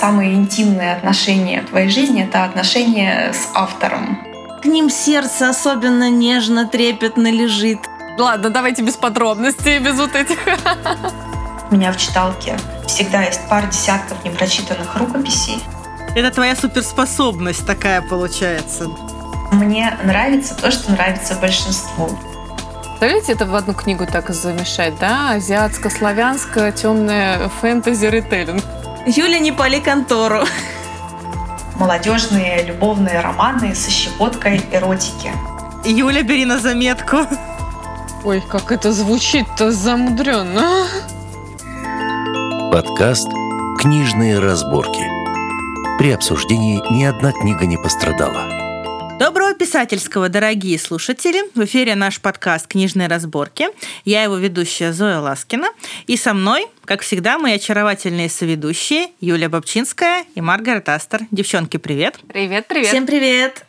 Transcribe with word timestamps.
самые 0.00 0.34
интимные 0.34 0.94
отношения 0.94 1.60
в 1.60 1.66
твоей 1.66 1.90
жизни— 1.90 2.22
это 2.24 2.44
отношения 2.44 3.32
с 3.34 3.48
автором. 3.54 4.18
К 4.62 4.64
ним 4.64 4.88
сердце 4.88 5.50
особенно 5.50 6.08
нежно, 6.08 6.66
трепетно 6.66 7.30
лежит. 7.30 7.78
Ладно, 8.18 8.48
давайте 8.50 8.82
без 8.82 8.96
подробностей, 8.96 9.78
без 9.78 9.96
вот 9.96 10.14
этих. 10.14 10.38
У 11.70 11.74
меня 11.74 11.92
в 11.92 11.98
читалке 11.98 12.56
всегда 12.86 13.22
есть 13.22 13.40
пара 13.48 13.66
десятков 13.66 14.24
непрочитанных 14.24 14.96
рукописей. 14.96 15.62
Это 16.16 16.30
твоя 16.30 16.56
суперспособность 16.56 17.66
такая 17.66 18.02
получается. 18.02 18.88
Мне 19.52 19.96
нравится 20.04 20.54
то, 20.56 20.70
что 20.70 20.92
нравится 20.92 21.34
большинству. 21.34 22.08
Представляете, 22.82 23.32
это 23.32 23.46
в 23.46 23.54
одну 23.54 23.74
книгу 23.74 24.06
так 24.06 24.30
замешать, 24.30 24.98
да? 24.98 25.32
Азиатско-славянская 25.34 26.72
темная 26.72 27.48
фэнтези 27.60 28.06
ритейлинг. 28.06 28.62
Юля, 29.16 29.40
не 29.40 29.50
пали 29.50 29.80
контору. 29.80 30.44
Молодежные 31.74 32.62
любовные 32.62 33.20
романы 33.20 33.74
со 33.74 33.90
щепоткой 33.90 34.62
эротики. 34.70 35.32
Юля, 35.84 36.22
бери 36.22 36.44
на 36.44 36.58
заметку. 36.58 37.26
Ой, 38.22 38.40
как 38.40 38.70
это 38.70 38.92
звучит-то 38.92 39.72
замудренно. 39.72 40.86
Подкаст 42.70 43.28
«Книжные 43.80 44.38
разборки». 44.38 45.02
При 45.98 46.12
обсуждении 46.12 46.80
ни 46.92 47.02
одна 47.02 47.32
книга 47.32 47.66
не 47.66 47.78
пострадала. 47.78 48.59
Доброго 49.20 49.52
писательского, 49.52 50.30
дорогие 50.30 50.78
слушатели! 50.78 51.42
В 51.54 51.62
эфире 51.66 51.94
наш 51.94 52.22
подкаст 52.22 52.66
«Книжные 52.66 53.06
разборки». 53.06 53.68
Я 54.06 54.22
его 54.22 54.36
ведущая 54.36 54.94
Зоя 54.94 55.18
Ласкина. 55.18 55.68
И 56.06 56.16
со 56.16 56.32
мной, 56.32 56.68
как 56.86 57.02
всегда, 57.02 57.36
мои 57.36 57.56
очаровательные 57.56 58.30
соведущие 58.30 59.08
Юлия 59.20 59.50
Бобчинская 59.50 60.24
и 60.34 60.40
Маргарет 60.40 60.88
Астер. 60.88 61.26
Девчонки, 61.30 61.76
привет! 61.76 62.18
Привет, 62.28 62.66
привет! 62.66 62.88
Всем 62.88 63.04
привет! 63.04 63.66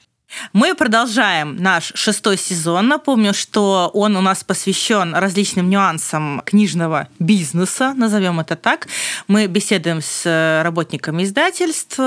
Мы 0.54 0.76
продолжаем 0.76 1.58
наш 1.58 1.92
шестой 1.96 2.38
сезон. 2.38 2.88
Напомню, 2.88 3.34
что 3.34 3.92
он 3.94 4.16
у 4.16 4.22
нас 4.22 4.46
посвящен 4.46 5.14
различным 5.14 5.70
нюансам 5.70 6.42
книжного 6.46 7.10
бизнеса, 7.20 7.94
назовем 7.94 8.40
это 8.40 8.56
так. 8.56 8.88
Мы 9.28 9.48
беседуем 9.48 10.00
с 10.02 10.62
работниками 10.64 11.24
издательств, 11.24 12.00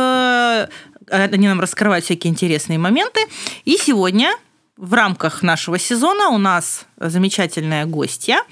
они 1.10 1.48
нам 1.48 1.60
раскрывают 1.60 2.05
всякие 2.05 2.30
интересные 2.30 2.78
моменты. 2.78 3.20
И 3.64 3.77
сегодня 3.77 4.34
в 4.77 4.92
рамках 4.94 5.42
нашего 5.42 5.78
сезона 5.78 6.28
у 6.30 6.38
нас 6.38 6.86
замечательная 6.98 7.86
гостья. 7.86 8.42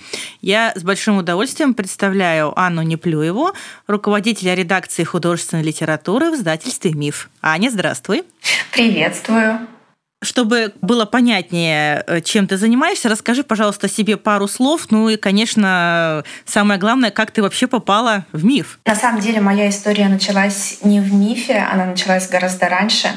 Я 0.41 0.72
с 0.77 0.83
большим 0.83 1.19
удовольствием 1.19 1.75
представляю 1.75 2.59
Анну 2.59 2.83
Неплюеву, 2.83 3.53
руководителя 3.86 4.55
редакции 4.55 5.05
художественной 5.05 5.64
литературы 5.64 6.31
в 6.31 6.34
издательстве 6.34 6.92
«Миф». 6.92 7.28
Аня, 7.42 7.70
здравствуй. 7.70 8.22
Приветствую. 8.72 9.66
Чтобы 10.23 10.73
было 10.81 11.05
понятнее, 11.05 12.05
э, 12.06 12.20
чем 12.20 12.47
ты 12.47 12.56
занимаешься, 12.56 13.09
расскажи, 13.09 13.42
пожалуйста, 13.42 13.89
себе 13.89 14.17
пару 14.17 14.47
слов. 14.47 14.87
Ну 14.91 15.09
и, 15.09 15.17
конечно, 15.17 16.23
самое 16.45 16.78
главное, 16.78 17.11
как 17.11 17.33
ты 17.33 17.42
вообще 17.42 17.67
попала 17.67 18.25
в 18.31 18.45
миф. 18.45 18.78
На 18.87 18.95
самом 18.95 19.20
деле 19.20 19.41
моя 19.41 19.69
история 19.69 20.09
началась 20.09 20.78
не 20.84 21.00
в 21.00 21.12
мифе, 21.12 21.67
она 21.73 21.87
началась 21.87 22.28
гораздо 22.28 22.69
раньше. 22.69 23.09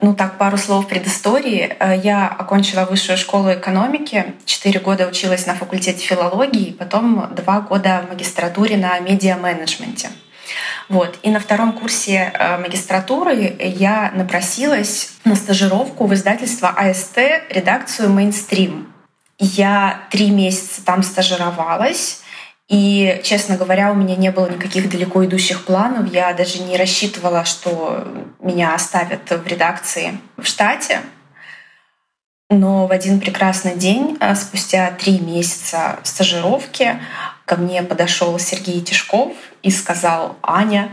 Ну 0.00 0.14
так, 0.14 0.36
пару 0.36 0.58
слов 0.58 0.88
предыстории. 0.88 1.76
Э, 1.78 1.96
я 1.96 2.26
окончила 2.26 2.84
высшую 2.84 3.16
школу 3.16 3.52
экономики, 3.52 4.34
четыре 4.44 4.80
года 4.80 5.06
училась 5.06 5.46
на 5.46 5.54
факультете 5.54 6.04
филологии, 6.04 6.72
потом 6.72 7.34
два 7.34 7.60
года 7.60 8.04
в 8.04 8.12
магистратуре 8.12 8.76
на 8.76 8.98
медиа-менеджменте. 8.98 10.08
Вот. 10.88 11.18
И 11.22 11.30
на 11.30 11.40
втором 11.40 11.72
курсе 11.72 12.32
э, 12.32 12.58
магистратуры 12.58 13.56
я 13.58 14.12
напросилась 14.14 15.10
на 15.24 15.34
стажировку 15.34 16.06
в 16.06 16.14
издательство 16.14 16.68
АСТ, 16.68 17.18
редакцию 17.50 18.10
«Мейнстрим». 18.10 18.92
Я 19.38 20.06
три 20.10 20.30
месяца 20.30 20.82
там 20.84 21.02
стажировалась, 21.02 22.22
и, 22.68 23.20
честно 23.22 23.56
говоря, 23.56 23.92
у 23.92 23.94
меня 23.94 24.16
не 24.16 24.30
было 24.32 24.48
никаких 24.48 24.90
далеко 24.90 25.24
идущих 25.24 25.64
планов. 25.64 26.12
Я 26.12 26.32
даже 26.32 26.58
не 26.62 26.76
рассчитывала, 26.76 27.44
что 27.44 28.06
меня 28.40 28.74
оставят 28.74 29.30
в 29.30 29.46
редакции 29.46 30.18
в 30.36 30.44
штате. 30.46 31.00
Но 32.48 32.86
в 32.86 32.92
один 32.92 33.20
прекрасный 33.20 33.74
день, 33.76 34.16
э, 34.20 34.34
спустя 34.36 34.90
три 34.92 35.18
месяца 35.18 35.98
стажировки, 36.04 37.00
ко 37.46 37.56
мне 37.56 37.82
подошел 37.82 38.38
Сергей 38.38 38.82
Тишков 38.82 39.32
и 39.62 39.70
сказал, 39.70 40.36
Аня, 40.42 40.90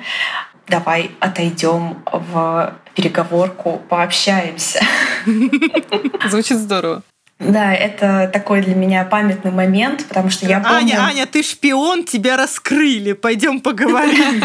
давай 0.68 1.12
отойдем 1.20 2.04
в 2.06 2.76
переговорку, 2.96 3.82
пообщаемся. 3.90 4.80
Звучит 6.30 6.60
здорово. 6.60 7.02
Да, 7.40 7.74
это 7.74 8.30
такой 8.32 8.62
для 8.62 8.76
меня 8.76 9.04
памятный 9.04 9.52
момент, 9.52 10.06
потому 10.08 10.30
что 10.30 10.46
я 10.46 10.60
помню... 10.60 10.78
Аня, 10.78 11.06
Аня, 11.06 11.26
ты 11.26 11.44
шпион, 11.44 12.06
тебя 12.06 12.38
раскрыли, 12.38 13.14
пойдем 13.14 13.60
поговорим. 13.60 14.40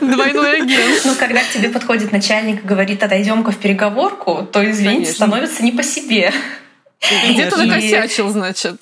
Двойной 0.00 0.62
агент. 0.62 1.02
Ну, 1.04 1.14
когда 1.14 1.40
к 1.40 1.50
тебе 1.50 1.68
подходит 1.68 2.10
начальник 2.10 2.64
и 2.64 2.66
говорит, 2.66 3.02
отойдем-ка 3.02 3.52
в 3.52 3.58
переговорку, 3.58 4.48
то, 4.50 4.68
извините, 4.68 5.12
становится 5.12 5.62
не 5.62 5.70
по 5.70 5.82
себе. 5.82 6.32
Где-то 7.00 7.56
накосячил, 7.56 8.28
значит. 8.28 8.80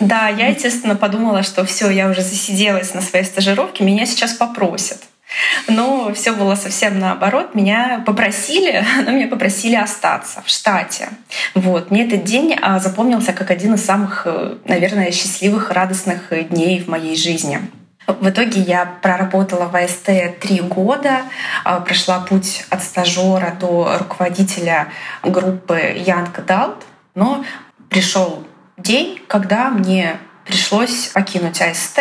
Да, 0.00 0.28
я, 0.28 0.48
естественно, 0.48 0.96
подумала, 0.96 1.42
что 1.42 1.64
все, 1.64 1.88
я 1.90 2.08
уже 2.08 2.22
засиделась 2.22 2.94
на 2.94 3.00
своей 3.00 3.24
стажировке, 3.24 3.84
меня 3.84 4.06
сейчас 4.06 4.32
попросят. 4.32 4.98
Но 5.68 6.12
все 6.12 6.32
было 6.32 6.54
совсем 6.54 6.98
наоборот. 6.98 7.54
Меня 7.54 8.02
попросили, 8.04 8.84
но 9.04 9.12
меня 9.12 9.28
попросили 9.28 9.76
остаться 9.76 10.42
в 10.44 10.50
штате. 10.50 11.08
Вот. 11.54 11.90
Мне 11.90 12.06
этот 12.06 12.24
день 12.24 12.56
а, 12.60 12.80
запомнился 12.80 13.32
как 13.32 13.50
один 13.50 13.74
из 13.74 13.84
самых, 13.84 14.22
э, 14.24 14.56
наверное, 14.64 15.12
счастливых, 15.12 15.70
радостных 15.70 16.32
дней 16.48 16.80
в 16.80 16.88
моей 16.88 17.16
жизни. 17.16 17.60
В 18.06 18.28
итоге 18.28 18.60
я 18.60 18.86
проработала 19.02 19.66
в 19.66 19.76
АСТ 19.76 20.40
три 20.40 20.60
года, 20.60 21.22
а, 21.62 21.80
прошла 21.80 22.18
путь 22.18 22.64
от 22.68 22.82
стажера 22.82 23.56
до 23.58 23.98
руководителя 23.98 24.88
группы 25.22 25.78
Young 25.96 26.28
Adult. 26.34 26.82
Но 27.14 27.44
пришел 27.88 28.46
день, 28.76 29.20
когда 29.26 29.70
мне 29.70 30.18
пришлось 30.44 31.08
покинуть 31.08 31.60
АСТ. 31.60 32.00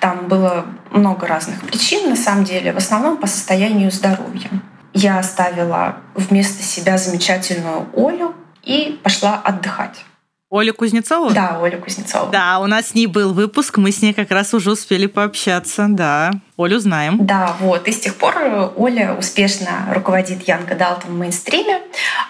Там 0.00 0.28
было 0.28 0.66
много 0.90 1.26
разных 1.26 1.60
причин, 1.60 2.08
на 2.08 2.16
самом 2.16 2.44
деле, 2.44 2.72
в 2.72 2.78
основном 2.78 3.18
по 3.18 3.26
состоянию 3.26 3.90
здоровья. 3.90 4.48
Я 4.94 5.18
оставила 5.18 5.96
вместо 6.14 6.62
себя 6.62 6.96
замечательную 6.96 7.86
Олю 7.94 8.34
и 8.62 8.98
пошла 9.02 9.34
отдыхать. 9.34 10.04
Оля 10.48 10.72
Кузнецова? 10.72 11.32
Да, 11.32 11.58
Оля 11.60 11.76
Кузнецова. 11.78 12.30
Да, 12.30 12.60
у 12.60 12.66
нас 12.66 12.88
с 12.88 12.94
ней 12.94 13.06
был 13.06 13.34
выпуск, 13.34 13.78
мы 13.78 13.90
с 13.90 14.00
ней 14.00 14.14
как 14.14 14.30
раз 14.30 14.54
уже 14.54 14.70
успели 14.70 15.06
пообщаться, 15.06 15.86
да. 15.88 16.30
Олю 16.56 16.78
знаем. 16.78 17.26
Да, 17.26 17.56
вот. 17.58 17.88
И 17.88 17.92
с 17.92 17.98
тех 17.98 18.14
пор 18.14 18.72
Оля 18.76 19.16
успешно 19.18 19.88
руководит 19.92 20.46
Янг 20.46 20.70
Адалтом 20.70 21.10
в 21.10 21.18
мейнстриме, 21.18 21.80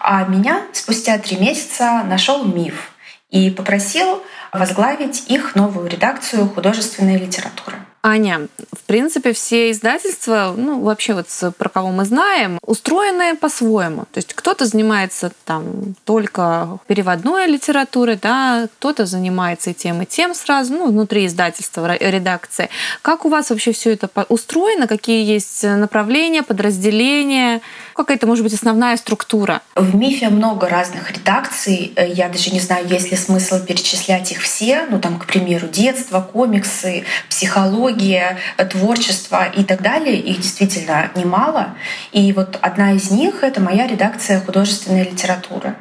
а 0.01 0.25
меня 0.25 0.63
спустя 0.73 1.19
три 1.19 1.37
месяца 1.37 2.03
нашел 2.05 2.45
миф 2.45 2.93
и 3.31 3.51
попросил 3.51 4.23
возглавить 4.53 5.25
их 5.29 5.55
новую 5.55 5.89
редакцию 5.89 6.49
художественной 6.49 7.19
литературы. 7.19 7.77
Аня, 8.03 8.47
в 8.73 8.85
принципе, 8.87 9.33
все 9.33 9.73
издательства, 9.73 10.55
ну, 10.57 10.81
вообще 10.81 11.15
вот 11.15 11.27
про 11.59 11.69
кого 11.69 11.91
мы 11.91 12.05
знаем, 12.05 12.59
устроены 12.63 13.35
по-своему. 13.35 14.03
То 14.13 14.19
есть 14.19 14.33
кто-то 14.33 14.65
занимается 14.65 15.33
там 15.45 15.95
только 16.05 16.79
переводной 16.87 17.47
литературой, 17.47 18.17
да, 18.21 18.69
кто-то 18.79 19.07
занимается 19.07 19.71
и 19.71 19.75
тем, 19.75 20.03
и 20.03 20.07
тем 20.07 20.35
сразу, 20.35 20.73
ну, 20.75 20.87
внутри 20.87 21.27
издательства, 21.27 21.97
редакции. 21.97 22.69
Как 23.03 23.25
у 23.25 23.29
вас 23.29 23.51
вообще 23.51 23.73
все 23.73 23.95
это 23.95 24.09
устроено? 24.29 24.87
Какие 24.87 25.25
есть 25.25 25.65
направления, 25.65 26.45
подразделения? 26.45 27.61
Какая-то, 27.95 28.29
может 28.29 28.45
быть, 28.45 28.55
основная 28.55 28.97
структура? 28.99 29.63
В 29.75 29.97
МИФе 29.97 30.29
много 30.29 30.69
разных 30.69 31.11
редакций. 31.11 31.93
Я 31.97 32.29
даже 32.29 32.51
не 32.51 32.61
знаю, 32.61 32.87
есть 32.87 33.11
ли 33.11 33.17
смысл 33.17 33.59
перечислять 33.59 34.31
их 34.31 34.43
все. 34.43 34.87
Ну, 34.91 35.01
там, 35.01 35.19
к 35.19 35.27
примеру, 35.27 35.67
детство, 35.67 36.21
комиксы, 36.21 37.05
психология, 37.29 37.96
психология, 37.97 38.39
творчество 38.71 39.45
и 39.45 39.65
так 39.65 39.83
далее, 39.83 40.17
их 40.17 40.41
действительно 40.41 41.11
немало. 41.15 41.75
И 42.13 42.33
вот 42.33 42.59
одна 42.61 42.93
из 42.93 43.11
них— 43.11 43.37
это 43.43 43.61
моя 43.61 43.87
редакция 43.87 44.41
художественной 44.41 45.05
литературы. 45.05 45.75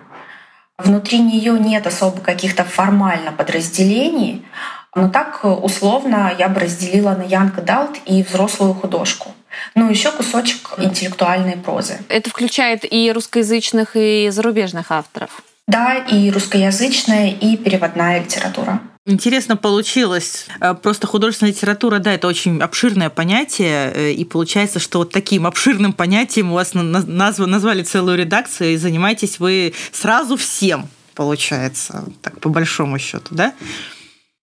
Внутри 0.78 1.20
нее 1.20 1.58
нет 1.60 1.88
особо 1.88 2.20
каких-то 2.22 2.64
формально 2.64 3.32
подразделений, 3.32 4.46
но 4.94 5.10
так 5.10 5.44
условно 5.44 6.34
я 6.38 6.50
бы 6.50 6.60
разделила 6.60 7.12
на 7.12 7.24
Янка 7.24 7.62
Далт 7.62 7.98
и 8.06 8.24
взрослую 8.24 8.74
художку. 8.74 9.34
Ну, 9.74 9.90
еще 9.90 10.12
кусочек 10.12 10.74
интеллектуальной 10.78 11.56
прозы. 11.56 12.00
Это 12.10 12.30
включает 12.30 12.82
и 12.84 13.10
русскоязычных, 13.12 13.96
и 13.96 14.30
зарубежных 14.30 14.92
авторов? 14.92 15.42
Да, 15.68 15.96
и 15.96 16.30
русскоязычная, 16.30 17.30
и 17.30 17.56
переводная 17.56 18.20
литература. 18.20 18.82
Интересно 19.08 19.56
получилось. 19.56 20.48
Э, 20.60 20.74
просто 20.74 21.06
художественная 21.06 21.52
литература, 21.52 22.00
да, 22.00 22.14
это 22.14 22.28
очень 22.28 22.60
обширное 22.60 23.12
понятие, 23.12 23.92
э, 23.94 24.12
и 24.12 24.26
получается, 24.26 24.80
что 24.80 25.00
вот 25.00 25.12
таким 25.12 25.46
обширным 25.46 25.94
понятием 25.94 26.52
у 26.52 26.56
вас 26.56 26.74
назв 26.74 27.46
назвали 27.46 27.84
целую 27.84 28.18
редакцию, 28.18 28.74
и 28.74 28.78
занимаетесь 28.78 29.40
вы 29.40 29.76
сразу 29.92 30.38
всем, 30.38 30.88
получается, 31.14 32.06
так 32.24 32.40
по 32.40 32.50
большому 32.50 32.98
счету, 32.98 33.36
да? 33.36 33.54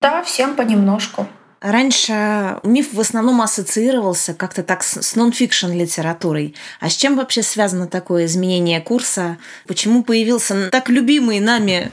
Да, 0.00 0.23
всем 0.23 0.55
понемножку. 0.55 1.26
Раньше 1.61 2.59
миф 2.64 2.93
в 2.93 3.00
основном 3.00 3.41
ассоциировался 3.41 4.35
как-то 4.35 4.64
так 4.64 4.82
с 4.82 5.14
нон-фикшн 5.14 5.70
литературой. 5.73 6.56
А 6.81 6.91
с 6.91 6.97
чем 6.97 7.17
вообще 7.17 7.43
связано 7.44 7.87
такое 7.87 8.26
изменение 8.26 8.81
курса? 8.81 9.38
Почему 9.69 10.03
появился 10.03 10.70
так 10.70 10.88
любимый 10.88 11.38
нами 11.38 11.93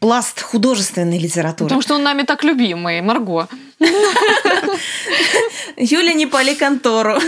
пласт 0.00 0.40
художественной 0.42 1.18
литературы? 1.18 1.68
Потому 1.68 1.82
что 1.82 1.94
он 1.94 2.02
нами 2.02 2.22
так 2.22 2.44
любимый, 2.44 3.00
Марго. 3.00 3.48
Юля, 5.76 6.12
не 6.12 6.26
пали 6.26 6.54
контору. 6.54 7.18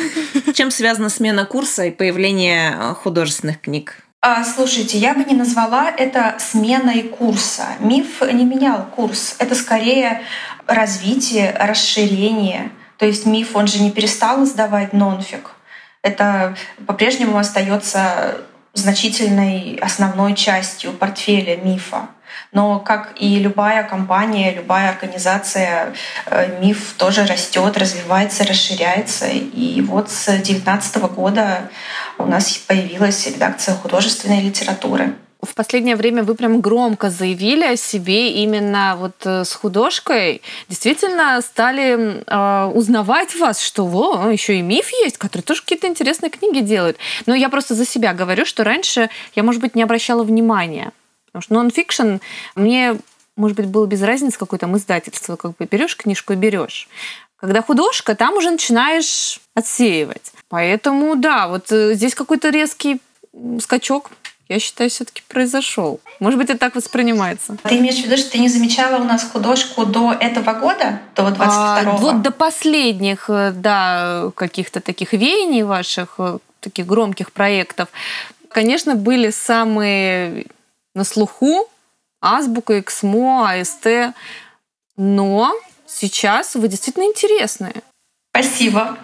Чем 0.55 0.70
связана 0.70 1.08
смена 1.08 1.44
курса 1.46 1.84
и 1.84 1.90
появление 1.90 2.94
художественных 3.02 3.61
книг? 3.61 3.96
А, 4.22 4.44
слушайте, 4.44 4.99
я 4.99 5.14
бы 5.14 5.25
не 5.25 5.34
назвала 5.34 5.90
это 5.90 6.37
сменой 6.38 7.05
курса. 7.05 7.69
Миф 7.78 8.20
не 8.20 8.44
менял 8.44 8.84
курс. 8.84 9.37
Это 9.38 9.55
скорее 9.55 10.22
развитие, 10.67 11.56
расширение. 11.58 12.70
То 12.99 13.06
есть 13.06 13.25
миф, 13.25 13.56
он 13.56 13.67
же 13.67 13.81
не 13.81 13.90
перестал 13.90 14.44
издавать 14.44 14.93
нонфик. 14.93 15.52
Это 16.02 16.55
по-прежнему 16.87 17.38
остается 17.38 18.43
значительной 18.75 19.78
основной 19.81 20.34
частью 20.34 20.93
портфеля 20.93 21.56
мифа. 21.56 22.08
Но 22.53 22.79
как 22.81 23.12
и 23.17 23.38
любая 23.38 23.85
компания, 23.85 24.55
любая 24.55 24.91
организация, 24.91 25.94
э, 26.27 26.61
миф 26.61 26.94
тоже 26.97 27.27
растет, 27.27 27.77
развивается, 27.77 28.44
расширяется. 28.44 29.27
И 29.27 29.81
вот 29.82 30.11
с 30.11 30.27
2019 30.27 30.97
года 31.09 31.71
у 32.19 32.27
нас 32.27 32.59
появилась 32.59 33.27
редакция 33.27 33.75
художественной 33.75 34.41
литературы. 34.41 35.15
В 35.43 35.55
последнее 35.55 35.97
время 35.97 36.23
вы 36.23 36.35
прям 36.35 36.61
громко 36.61 37.09
заявили 37.09 37.65
о 37.65 37.77
себе 37.77 38.31
именно 38.43 38.97
вот 38.99 39.15
э, 39.25 39.44
с 39.44 39.55
художкой. 39.55 40.43
Действительно 40.69 41.41
стали 41.41 42.23
э, 42.27 42.71
узнавать 42.73 43.35
вас, 43.37 43.62
что 43.62 43.87
во, 43.87 44.31
еще 44.31 44.59
и 44.59 44.62
миф 44.62 44.91
есть, 45.03 45.17
который 45.17 45.41
тоже 45.41 45.62
какие-то 45.62 45.87
интересные 45.87 46.29
книги 46.29 46.61
делает. 46.61 46.99
Но 47.25 47.35
я 47.35 47.49
просто 47.49 47.75
за 47.75 47.87
себя 47.87 48.12
говорю, 48.12 48.44
что 48.44 48.65
раньше 48.65 49.09
я, 49.35 49.43
может 49.43 49.62
быть, 49.62 49.75
не 49.75 49.82
обращала 49.82 50.25
внимания. 50.25 50.93
Потому 51.32 51.43
что 51.43 51.55
нон-фикшн 51.55 52.17
мне, 52.55 52.97
может 53.37 53.56
быть, 53.56 53.67
было 53.67 53.87
без 53.87 54.03
разницы, 54.03 54.38
какое 54.38 54.59
там 54.59 54.77
издательство, 54.77 55.37
как 55.37 55.56
бы 55.56 55.67
берешь 55.71 55.97
книжку 55.97 56.32
и 56.32 56.37
берешь. 56.37 56.88
Когда 57.37 57.62
художка, 57.62 58.15
там 58.15 58.35
уже 58.35 58.50
начинаешь 58.50 59.41
отсеивать. 59.55 60.32
Поэтому, 60.49 61.17
да, 61.17 61.49
вот 61.49 61.73
э, 61.73 61.94
здесь 61.94 62.15
какой-то 62.15 62.50
резкий 62.50 63.00
скачок 63.61 64.11
я 64.50 64.59
считаю, 64.59 64.91
все-таки 64.91 65.23
произошел. 65.29 66.00
Может 66.19 66.37
быть, 66.37 66.50
это 66.50 66.59
так 66.59 66.75
воспринимается. 66.75 67.56
Ты 67.62 67.79
имеешь 67.79 68.03
в 68.03 68.05
виду, 68.05 68.17
что 68.17 68.32
ты 68.32 68.38
не 68.38 68.49
замечала 68.49 69.00
у 69.00 69.05
нас 69.05 69.23
художку 69.23 69.87
до 69.87 70.12
этого 70.12 70.55
года, 70.55 70.99
до 71.15 71.23
22-го? 71.29 71.41
А, 71.41 71.97
вот 71.99 72.23
до 72.23 72.32
последних, 72.32 73.31
э, 73.31 73.53
да, 73.55 74.32
каких-то 74.35 74.81
таких 74.81 75.12
веяний 75.12 75.62
ваших, 75.62 76.17
э, 76.19 76.38
таких 76.59 76.87
громких 76.87 77.31
проектов, 77.31 77.91
конечно, 78.49 78.97
были 78.97 79.31
самые 79.31 80.47
на 80.94 81.04
слуху 81.04 81.69
Азбука, 82.20 82.81
Эксмо, 82.81 83.50
АСТ, 83.50 84.14
но 84.96 85.52
сейчас 85.87 86.54
вы 86.54 86.69
действительно 86.69 87.04
интересные. 87.04 87.82
Спасибо. 88.32 88.96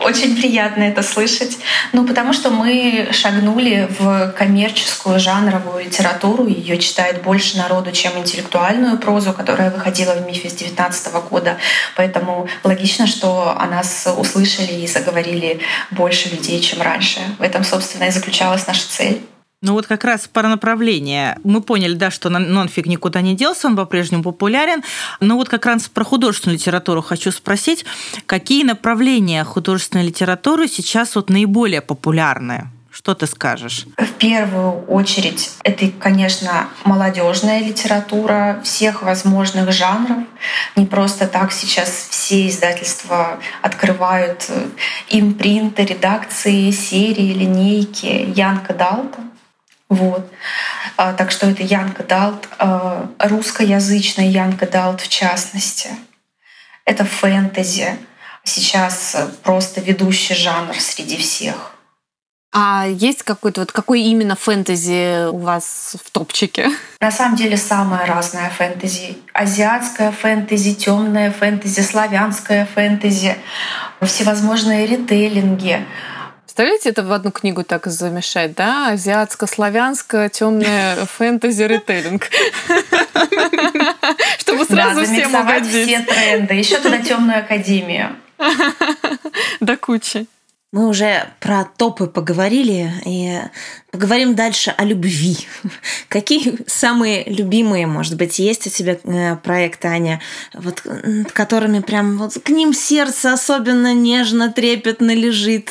Очень 0.00 0.34
приятно 0.34 0.82
это 0.84 1.02
слышать. 1.02 1.58
Ну, 1.92 2.06
потому 2.06 2.32
что 2.32 2.50
мы 2.50 3.08
шагнули 3.12 3.86
в 3.98 4.32
коммерческую 4.36 5.20
жанровую 5.20 5.84
литературу. 5.84 6.46
Ее 6.46 6.78
читает 6.78 7.22
больше 7.22 7.58
народу, 7.58 7.92
чем 7.92 8.16
интеллектуальную 8.16 8.98
прозу, 8.98 9.34
которая 9.34 9.70
выходила 9.70 10.14
в 10.14 10.26
МИФе 10.26 10.48
с 10.48 10.54
2019 10.54 11.12
года. 11.28 11.58
Поэтому 11.96 12.48
логично, 12.64 13.06
что 13.06 13.54
о 13.56 13.66
нас 13.66 14.08
услышали 14.16 14.72
и 14.72 14.86
заговорили 14.86 15.60
больше 15.90 16.30
людей, 16.30 16.60
чем 16.60 16.80
раньше. 16.80 17.20
В 17.38 17.42
этом, 17.42 17.64
собственно, 17.64 18.04
и 18.04 18.10
заключалась 18.10 18.66
наша 18.66 18.88
цель. 18.88 19.22
Ну 19.62 19.74
вот 19.74 19.86
как 19.86 20.02
раз 20.02 20.28
про 20.30 20.48
направление. 20.48 21.38
Мы 21.44 21.62
поняли, 21.62 21.94
да, 21.94 22.10
что 22.10 22.28
нонфиг 22.28 22.86
никуда 22.86 23.20
не 23.20 23.36
делся, 23.36 23.68
он 23.68 23.76
по-прежнему 23.76 24.24
популярен. 24.24 24.82
Но 25.20 25.36
вот 25.36 25.48
как 25.48 25.66
раз 25.66 25.88
про 25.88 26.02
художественную 26.04 26.58
литературу 26.58 27.00
хочу 27.00 27.30
спросить, 27.30 27.84
какие 28.26 28.64
направления 28.64 29.44
художественной 29.44 30.04
литературы 30.04 30.66
сейчас 30.66 31.14
вот 31.14 31.30
наиболее 31.30 31.80
популярны? 31.80 32.70
Что 32.90 33.14
ты 33.14 33.26
скажешь? 33.26 33.86
В 33.96 34.12
первую 34.18 34.84
очередь 34.84 35.52
это, 35.64 35.90
конечно, 35.98 36.68
молодежная 36.84 37.60
литература 37.60 38.60
всех 38.64 39.02
возможных 39.02 39.72
жанров. 39.72 40.18
Не 40.76 40.86
просто 40.86 41.26
так 41.26 41.52
сейчас 41.52 41.88
все 42.10 42.48
издательства 42.48 43.38
открывают 43.62 44.50
импринты, 45.08 45.84
редакции, 45.84 46.70
серии, 46.72 47.32
линейки 47.32 48.30
Янка 48.36 48.74
Далта. 48.74 49.20
Вот. 49.92 50.26
А, 50.96 51.12
так 51.12 51.30
что 51.30 51.50
это 51.50 51.62
Янка 51.62 52.02
Далт, 52.02 52.48
а, 52.58 53.10
русскоязычный 53.18 54.28
Янка 54.28 54.66
Далт 54.66 55.02
в 55.02 55.08
частности. 55.08 55.90
Это 56.86 57.04
фэнтези. 57.04 57.98
Сейчас 58.42 59.14
просто 59.42 59.82
ведущий 59.82 60.34
жанр 60.34 60.74
среди 60.80 61.18
всех. 61.18 61.72
А 62.54 62.86
есть 62.86 63.22
какой-то 63.22 63.60
вот 63.60 63.72
какой 63.72 64.00
именно 64.00 64.34
фэнтези 64.34 65.28
у 65.28 65.38
вас 65.38 65.96
в 66.02 66.10
топчике? 66.10 66.70
На 67.00 67.10
самом 67.10 67.36
деле 67.36 67.58
самое 67.58 68.06
разное 68.06 68.48
фэнтези. 68.48 69.18
Азиатское 69.34 70.10
фэнтези, 70.10 70.74
темное 70.74 71.30
фэнтези, 71.30 71.80
славянское 71.80 72.64
фэнтези, 72.64 73.36
всевозможные 74.00 74.86
ритейлинги. 74.86 75.84
Представляете, 76.52 76.90
это 76.90 77.02
в 77.02 77.10
одну 77.12 77.30
книгу 77.30 77.64
так 77.64 77.86
замешать, 77.86 78.54
да? 78.54 78.90
Азиатско-славянско, 78.92 80.28
темное 80.28 80.96
фэнтези 81.16 81.62
ритейлинг. 81.62 82.28
Чтобы 84.38 84.66
сразу 84.66 85.02
всем 85.04 85.34
угодить. 85.34 85.86
все 85.86 86.00
тренды. 86.00 86.52
Еще 86.52 86.76
туда 86.76 86.98
темную 86.98 87.38
академию. 87.38 88.16
До 89.60 89.78
кучи. 89.78 90.26
Мы 90.72 90.88
уже 90.88 91.28
про 91.38 91.64
топы 91.64 92.06
поговорили, 92.06 92.90
и 93.04 93.38
поговорим 93.90 94.34
дальше 94.34 94.74
о 94.74 94.84
любви. 94.84 95.36
Какие 96.08 96.60
самые 96.66 97.24
любимые, 97.24 97.86
может 97.86 98.16
быть, 98.16 98.38
есть 98.38 98.66
у 98.66 98.70
тебя 98.70 98.96
э, 99.04 99.36
проекты, 99.36 99.88
Аня, 99.88 100.22
вот, 100.54 100.82
которыми 101.34 101.80
прям 101.80 102.16
вот 102.16 102.38
к 102.42 102.48
ним 102.48 102.72
сердце 102.72 103.34
особенно 103.34 103.92
нежно, 103.92 104.50
трепетно 104.50 105.14
лежит? 105.14 105.70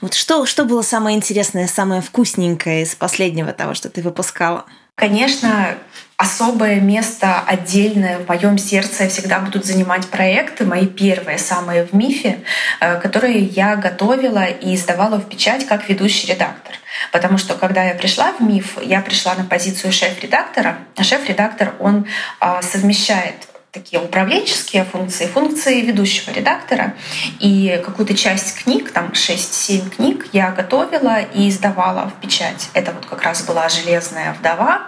Вот 0.00 0.14
что, 0.14 0.44
что 0.44 0.64
было 0.64 0.82
самое 0.82 1.16
интересное, 1.16 1.68
самое 1.68 2.02
вкусненькое 2.02 2.82
из 2.82 2.96
последнего 2.96 3.52
того, 3.52 3.74
что 3.74 3.90
ты 3.90 4.02
выпускала? 4.02 4.64
Конечно, 4.96 5.78
особое 6.16 6.80
место 6.80 7.40
отдельное 7.46 8.18
в 8.18 8.28
моем 8.28 8.56
сердце 8.58 9.08
всегда 9.08 9.38
будут 9.40 9.66
занимать 9.66 10.06
проекты, 10.08 10.64
мои 10.64 10.86
первые, 10.86 11.38
самые 11.38 11.84
в 11.84 11.92
МИФе, 11.92 12.40
э, 12.80 13.00
которые 13.00 13.40
я 13.44 13.76
готовила 13.76 14.44
и 14.44 14.74
издавала 14.74 15.18
в 15.18 15.28
печать 15.28 15.66
как 15.66 15.88
ведущий 15.88 16.26
редактор. 16.28 16.74
Потому 17.12 17.36
что 17.36 17.54
когда 17.54 17.84
я 17.84 17.94
пришла 17.94 18.32
в 18.32 18.40
МИФ, 18.40 18.78
я 18.82 19.00
пришла 19.02 19.34
на 19.34 19.44
позицию 19.44 19.92
шеф-редактора, 19.92 20.78
а 20.96 21.04
шеф-редактор, 21.04 21.74
он 21.78 22.06
а, 22.40 22.62
совмещает 22.62 23.34
такие 23.70 24.00
управленческие 24.00 24.84
функции, 24.84 25.26
функции 25.26 25.82
ведущего 25.82 26.32
редактора. 26.32 26.94
И 27.40 27.82
какую-то 27.84 28.16
часть 28.16 28.62
книг, 28.62 28.90
там 28.90 29.10
6-7 29.12 29.90
книг, 29.90 30.26
я 30.32 30.50
готовила 30.50 31.20
и 31.20 31.50
издавала 31.50 32.08
в 32.08 32.20
печать. 32.22 32.70
Это 32.72 32.92
вот 32.92 33.04
как 33.04 33.22
раз 33.22 33.42
была 33.42 33.68
«Железная 33.68 34.32
вдова», 34.32 34.86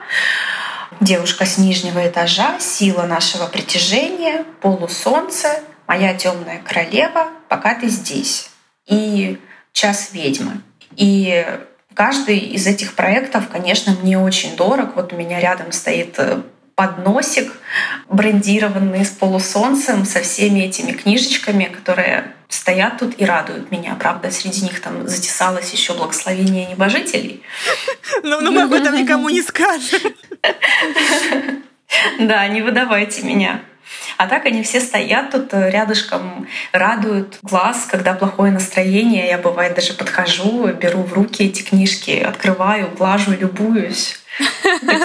«Девушка 1.00 1.44
с 1.44 1.58
нижнего 1.58 2.06
этажа», 2.06 2.58
«Сила 2.60 3.02
нашего 3.02 3.46
притяжения», 3.46 4.44
«Полусолнце», 4.60 5.62
«Моя 5.86 6.14
темная 6.14 6.60
королева», 6.64 7.28
«Пока 7.48 7.74
ты 7.74 7.88
здесь» 7.88 8.50
и 8.86 9.38
«Час 9.72 10.10
ведьмы». 10.12 10.62
И 10.96 11.46
каждый 11.94 12.38
из 12.38 12.66
этих 12.66 12.94
проектов, 12.94 13.48
конечно, 13.48 13.96
мне 14.02 14.18
очень 14.18 14.56
дорог. 14.56 14.96
Вот 14.96 15.12
у 15.12 15.16
меня 15.16 15.40
рядом 15.40 15.72
стоит 15.72 16.14
э, 16.18 16.42
подносик 16.74 17.52
брендированный 18.08 19.04
с 19.04 19.10
полусолнцем, 19.10 20.04
со 20.04 20.20
всеми 20.20 20.60
этими 20.60 20.92
книжечками, 20.92 21.64
которые 21.64 22.34
стоят 22.48 22.98
тут 22.98 23.14
и 23.20 23.24
радуют 23.24 23.70
меня. 23.70 23.96
Правда, 23.98 24.30
среди 24.30 24.62
них 24.62 24.80
там 24.80 25.08
затесалось 25.08 25.72
еще 25.72 25.94
благословение 25.94 26.66
небожителей. 26.66 27.42
Ну, 28.22 28.40
ну 28.40 28.52
мы 28.52 28.62
об 28.62 28.72
этом 28.72 28.94
никому 28.94 29.28
не 29.28 29.42
скажем. 29.48 30.14
Да, 32.18 32.46
не 32.48 32.62
выдавайте 32.62 33.22
меня. 33.22 33.60
А 34.18 34.26
так 34.26 34.46
они 34.46 34.62
все 34.62 34.80
стоят 34.80 35.30
тут 35.30 35.52
рядышком, 35.52 36.46
радуют 36.72 37.38
глаз, 37.42 37.86
когда 37.90 38.14
плохое 38.14 38.52
настроение. 38.52 39.28
Я 39.28 39.38
бывает 39.38 39.74
даже 39.74 39.94
подхожу, 39.94 40.66
беру 40.72 41.02
в 41.02 41.12
руки 41.12 41.44
эти 41.44 41.62
книжки, 41.62 42.20
открываю, 42.20 42.90
глажу, 42.90 43.32
любуюсь. 43.32 44.20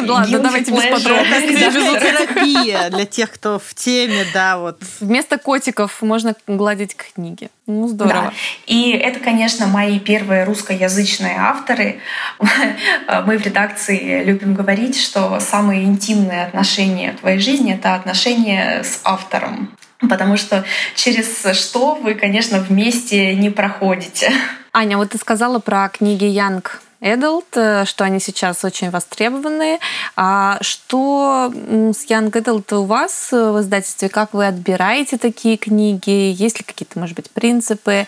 Ладно, 0.07 0.39
давайте 0.39 0.71
без 0.71 0.83
подробностей. 0.83 1.57
Терапия 1.57 2.89
для 2.89 3.05
тех, 3.05 3.31
кто 3.31 3.59
в 3.59 3.73
теме, 3.73 4.25
да, 4.33 4.57
вот. 4.57 4.79
Вместо 4.99 5.37
котиков 5.37 6.01
можно 6.01 6.35
гладить 6.47 6.95
книги. 6.95 7.49
Ну, 7.65 7.87
здорово. 7.87 8.25
Да. 8.25 8.33
И 8.67 8.91
это, 8.91 9.19
конечно, 9.19 9.67
мои 9.67 9.99
первые 9.99 10.43
русскоязычные 10.43 11.37
авторы. 11.37 11.99
Мы 13.25 13.37
в 13.37 13.45
редакции 13.45 14.23
любим 14.23 14.53
говорить, 14.53 14.99
что 14.99 15.39
самые 15.39 15.83
интимные 15.83 16.45
отношения 16.45 17.13
в 17.13 17.21
твоей 17.21 17.39
жизни— 17.39 17.73
это 17.75 17.95
отношения 17.95 18.83
с 18.83 18.99
автором. 19.03 19.75
Потому 20.09 20.35
что 20.35 20.65
через 20.95 21.45
что 21.57 21.95
вы, 21.95 22.15
конечно, 22.15 22.59
вместе 22.59 23.35
не 23.35 23.49
проходите. 23.49 24.31
Аня, 24.73 24.97
вот 24.97 25.11
ты 25.11 25.17
сказала 25.17 25.59
про 25.59 25.87
книги 25.87 26.25
Янг 26.25 26.81
Adult, 27.03 27.45
э, 27.55 27.85
что 27.85 28.05
они 28.05 28.19
сейчас 28.19 28.63
очень 28.63 28.89
востребованы. 28.89 29.79
А 30.15 30.57
что 30.61 31.51
с 31.53 32.09
Young 32.09 32.31
Adult 32.31 32.73
у 32.75 32.85
вас 32.85 33.31
в 33.31 33.59
издательстве? 33.59 34.09
Как 34.09 34.33
вы 34.33 34.47
отбираете 34.47 35.17
такие 35.17 35.57
книги? 35.57 36.09
Есть 36.09 36.59
ли 36.59 36.63
какие-то, 36.63 36.97
может 36.99 37.15
быть, 37.15 37.29
принципы? 37.29 38.07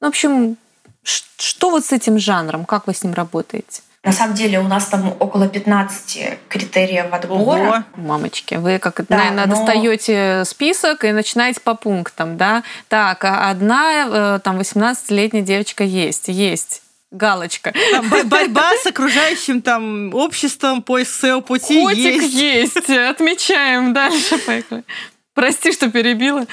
Ну, 0.00 0.06
в 0.06 0.10
общем, 0.10 0.56
что 1.02 1.70
вот 1.70 1.84
с 1.84 1.92
этим 1.92 2.18
жанром? 2.18 2.64
Как 2.64 2.86
вы 2.86 2.94
с 2.94 3.04
ним 3.04 3.12
работаете? 3.12 3.82
На 4.02 4.12
самом 4.12 4.34
деле 4.34 4.58
у 4.58 4.66
нас 4.66 4.86
там 4.86 5.14
около 5.20 5.46
15 5.46 6.38
критериев 6.48 7.12
отбора. 7.12 7.60
Ого. 7.60 7.84
Мамочки, 7.96 8.54
вы 8.54 8.78
как, 8.78 9.06
да, 9.06 9.18
наверное, 9.18 9.46
но... 9.46 9.54
достаете 9.54 10.44
список 10.46 11.04
и 11.04 11.12
начинаете 11.12 11.60
по 11.60 11.74
пунктам, 11.74 12.38
да? 12.38 12.62
Так, 12.88 13.22
а 13.26 13.50
одна 13.50 14.06
э, 14.08 14.40
там 14.42 14.58
18-летняя 14.58 15.42
девочка 15.42 15.84
есть, 15.84 16.28
есть 16.28 16.80
галочка. 17.10 17.74
Там 17.92 18.08
борьба 18.28 18.72
с 18.82 18.86
окружающим 18.86 19.62
там 19.62 20.14
обществом, 20.14 20.82
поиск 20.82 21.12
своего 21.12 21.40
пути 21.40 21.82
Котик 21.82 22.22
есть. 22.22 22.34
есть. 22.34 22.90
Отмечаем 22.90 23.92
дальше. 23.92 24.38
Поехали. 24.38 24.84
Прости, 25.34 25.72
что 25.72 25.90
перебила. 25.90 26.46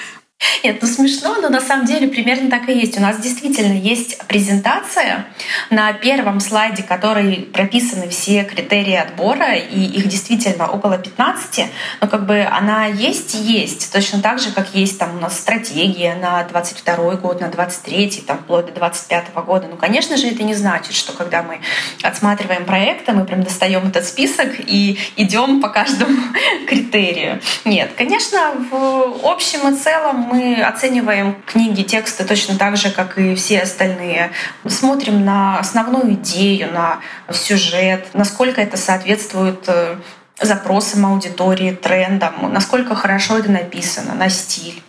Нет, 0.62 0.78
ну 0.80 0.86
смешно, 0.88 1.36
но 1.40 1.48
на 1.48 1.60
самом 1.60 1.84
деле 1.84 2.06
примерно 2.06 2.48
так 2.48 2.68
и 2.68 2.72
есть. 2.72 2.96
У 2.96 3.00
нас 3.00 3.18
действительно 3.18 3.72
есть 3.72 4.18
презентация 4.26 5.26
на 5.70 5.92
первом 5.92 6.38
слайде, 6.40 6.82
который 6.82 7.48
прописаны 7.52 8.08
все 8.08 8.44
критерии 8.44 8.94
отбора, 8.94 9.54
и 9.54 9.80
их 9.80 10.06
действительно 10.06 10.68
около 10.68 10.98
15, 10.98 11.66
но 12.00 12.08
как 12.08 12.26
бы 12.26 12.46
она 12.50 12.86
есть 12.86 13.34
и 13.34 13.38
есть. 13.38 13.92
Точно 13.92 14.20
так 14.20 14.38
же, 14.38 14.52
как 14.52 14.74
есть 14.74 14.98
там 14.98 15.16
у 15.16 15.20
нас 15.20 15.38
стратегия 15.38 16.14
на 16.14 16.44
22 16.44 17.14
год, 17.16 17.40
на 17.40 17.48
23, 17.48 18.24
там 18.26 18.38
вплоть 18.38 18.66
до 18.66 18.72
25 18.72 19.34
года. 19.44 19.66
Ну, 19.68 19.76
конечно 19.76 20.16
же, 20.16 20.28
это 20.28 20.44
не 20.44 20.54
значит, 20.54 20.94
что 20.94 21.12
когда 21.12 21.42
мы 21.42 21.60
отсматриваем 22.02 22.64
проекты, 22.64 23.12
мы 23.12 23.24
прям 23.24 23.42
достаем 23.42 23.88
этот 23.88 24.04
список 24.06 24.50
и 24.58 24.98
идем 25.16 25.60
по 25.60 25.68
каждому 25.68 26.16
критерию. 26.68 27.40
Нет, 27.64 27.92
конечно, 27.96 28.52
в 28.70 29.26
общем 29.26 29.68
и 29.68 29.76
целом 29.76 30.27
мы 30.28 30.62
оцениваем 30.62 31.36
книги, 31.46 31.82
тексты 31.82 32.24
точно 32.24 32.56
так 32.56 32.76
же, 32.76 32.90
как 32.90 33.18
и 33.18 33.34
все 33.34 33.60
остальные. 33.60 34.30
Смотрим 34.66 35.24
на 35.24 35.58
основную 35.58 36.12
идею, 36.14 36.72
на 36.72 37.00
сюжет, 37.32 38.08
насколько 38.14 38.60
это 38.60 38.76
соответствует 38.76 39.64
э, 39.68 39.96
запросам 40.40 41.06
аудитории, 41.06 41.72
трендам, 41.72 42.52
насколько 42.52 42.94
хорошо 42.94 43.38
это 43.38 43.50
написано, 43.50 44.14
на 44.14 44.28
стиль. 44.28 44.82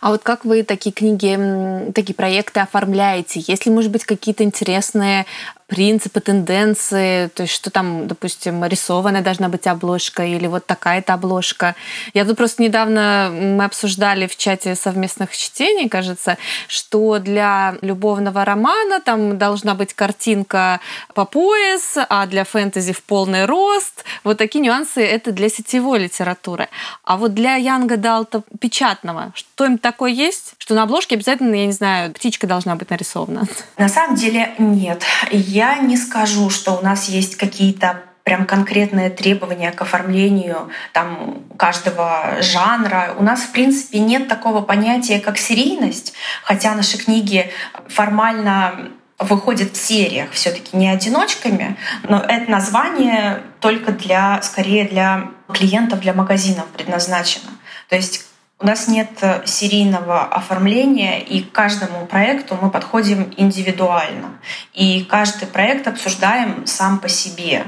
А 0.00 0.10
вот 0.10 0.22
как 0.22 0.44
вы 0.44 0.62
такие 0.62 0.92
книги, 0.92 1.90
такие 1.92 2.14
проекты 2.14 2.60
оформляете? 2.60 3.40
Есть 3.40 3.66
ли, 3.66 3.72
может 3.72 3.90
быть, 3.90 4.04
какие-то 4.04 4.44
интересные 4.44 5.26
принципы, 5.70 6.20
тенденции, 6.20 7.28
то 7.28 7.44
есть 7.44 7.54
что 7.54 7.70
там, 7.70 8.08
допустим, 8.08 8.64
рисованная 8.64 9.22
должна 9.22 9.48
быть 9.48 9.68
обложка 9.68 10.24
или 10.24 10.48
вот 10.48 10.66
такая-то 10.66 11.14
обложка. 11.14 11.76
Я 12.12 12.24
тут 12.24 12.36
просто 12.36 12.60
недавно 12.62 13.30
мы 13.32 13.64
обсуждали 13.64 14.26
в 14.26 14.36
чате 14.36 14.74
совместных 14.74 15.36
чтений, 15.36 15.88
кажется, 15.88 16.38
что 16.66 17.20
для 17.20 17.76
любовного 17.82 18.44
романа 18.44 19.00
там 19.00 19.38
должна 19.38 19.74
быть 19.74 19.94
картинка 19.94 20.80
по 21.14 21.24
пояс, 21.24 21.96
а 21.96 22.26
для 22.26 22.42
фэнтези 22.42 22.92
в 22.92 23.04
полный 23.04 23.46
рост. 23.46 24.04
Вот 24.24 24.38
такие 24.38 24.60
нюансы 24.60 25.00
это 25.06 25.30
для 25.30 25.48
сетевой 25.48 26.00
литературы. 26.00 26.68
А 27.04 27.16
вот 27.16 27.32
для 27.32 27.54
Янга 27.54 27.96
Далта 27.96 28.42
печатного, 28.58 29.30
что 29.34 29.66
им 29.66 29.78
такое 29.78 30.10
есть? 30.10 30.54
Что 30.58 30.74
на 30.74 30.82
обложке 30.82 31.14
обязательно, 31.14 31.54
я 31.54 31.66
не 31.66 31.72
знаю, 31.72 32.12
птичка 32.12 32.48
должна 32.48 32.74
быть 32.74 32.90
нарисована? 32.90 33.46
На 33.78 33.88
самом 33.88 34.16
деле 34.16 34.52
нет. 34.58 35.04
Я 35.30 35.59
я 35.60 35.76
не 35.76 35.98
скажу, 35.98 36.48
что 36.48 36.72
у 36.72 36.80
нас 36.80 37.10
есть 37.10 37.36
какие-то 37.36 38.00
прям 38.24 38.46
конкретные 38.46 39.10
требования 39.10 39.70
к 39.72 39.82
оформлению 39.82 40.70
там, 40.94 41.42
каждого 41.58 42.36
жанра. 42.40 43.14
У 43.18 43.22
нас, 43.22 43.40
в 43.40 43.52
принципе, 43.52 43.98
нет 43.98 44.26
такого 44.26 44.62
понятия, 44.62 45.20
как 45.20 45.36
серийность, 45.36 46.14
хотя 46.42 46.74
наши 46.74 46.96
книги 46.96 47.50
формально 47.88 48.90
выходят 49.18 49.72
в 49.72 49.76
сериях, 49.76 50.30
все 50.32 50.50
таки 50.50 50.74
не 50.74 50.88
одиночками, 50.88 51.76
но 52.04 52.20
это 52.20 52.50
название 52.50 53.42
только 53.60 53.92
для, 53.92 54.40
скорее 54.40 54.88
для 54.88 55.28
клиентов, 55.52 56.00
для 56.00 56.14
магазинов 56.14 56.64
предназначено. 56.68 57.50
То 57.90 57.96
есть 57.96 58.29
у 58.60 58.66
нас 58.66 58.88
нет 58.88 59.10
э, 59.22 59.42
серийного 59.46 60.24
оформления, 60.24 61.20
и 61.20 61.42
к 61.42 61.50
каждому 61.52 62.06
проекту 62.06 62.58
мы 62.60 62.70
подходим 62.70 63.32
индивидуально. 63.36 64.38
И 64.74 65.04
каждый 65.04 65.48
проект 65.48 65.88
обсуждаем 65.88 66.66
сам 66.66 66.98
по 66.98 67.08
себе. 67.08 67.64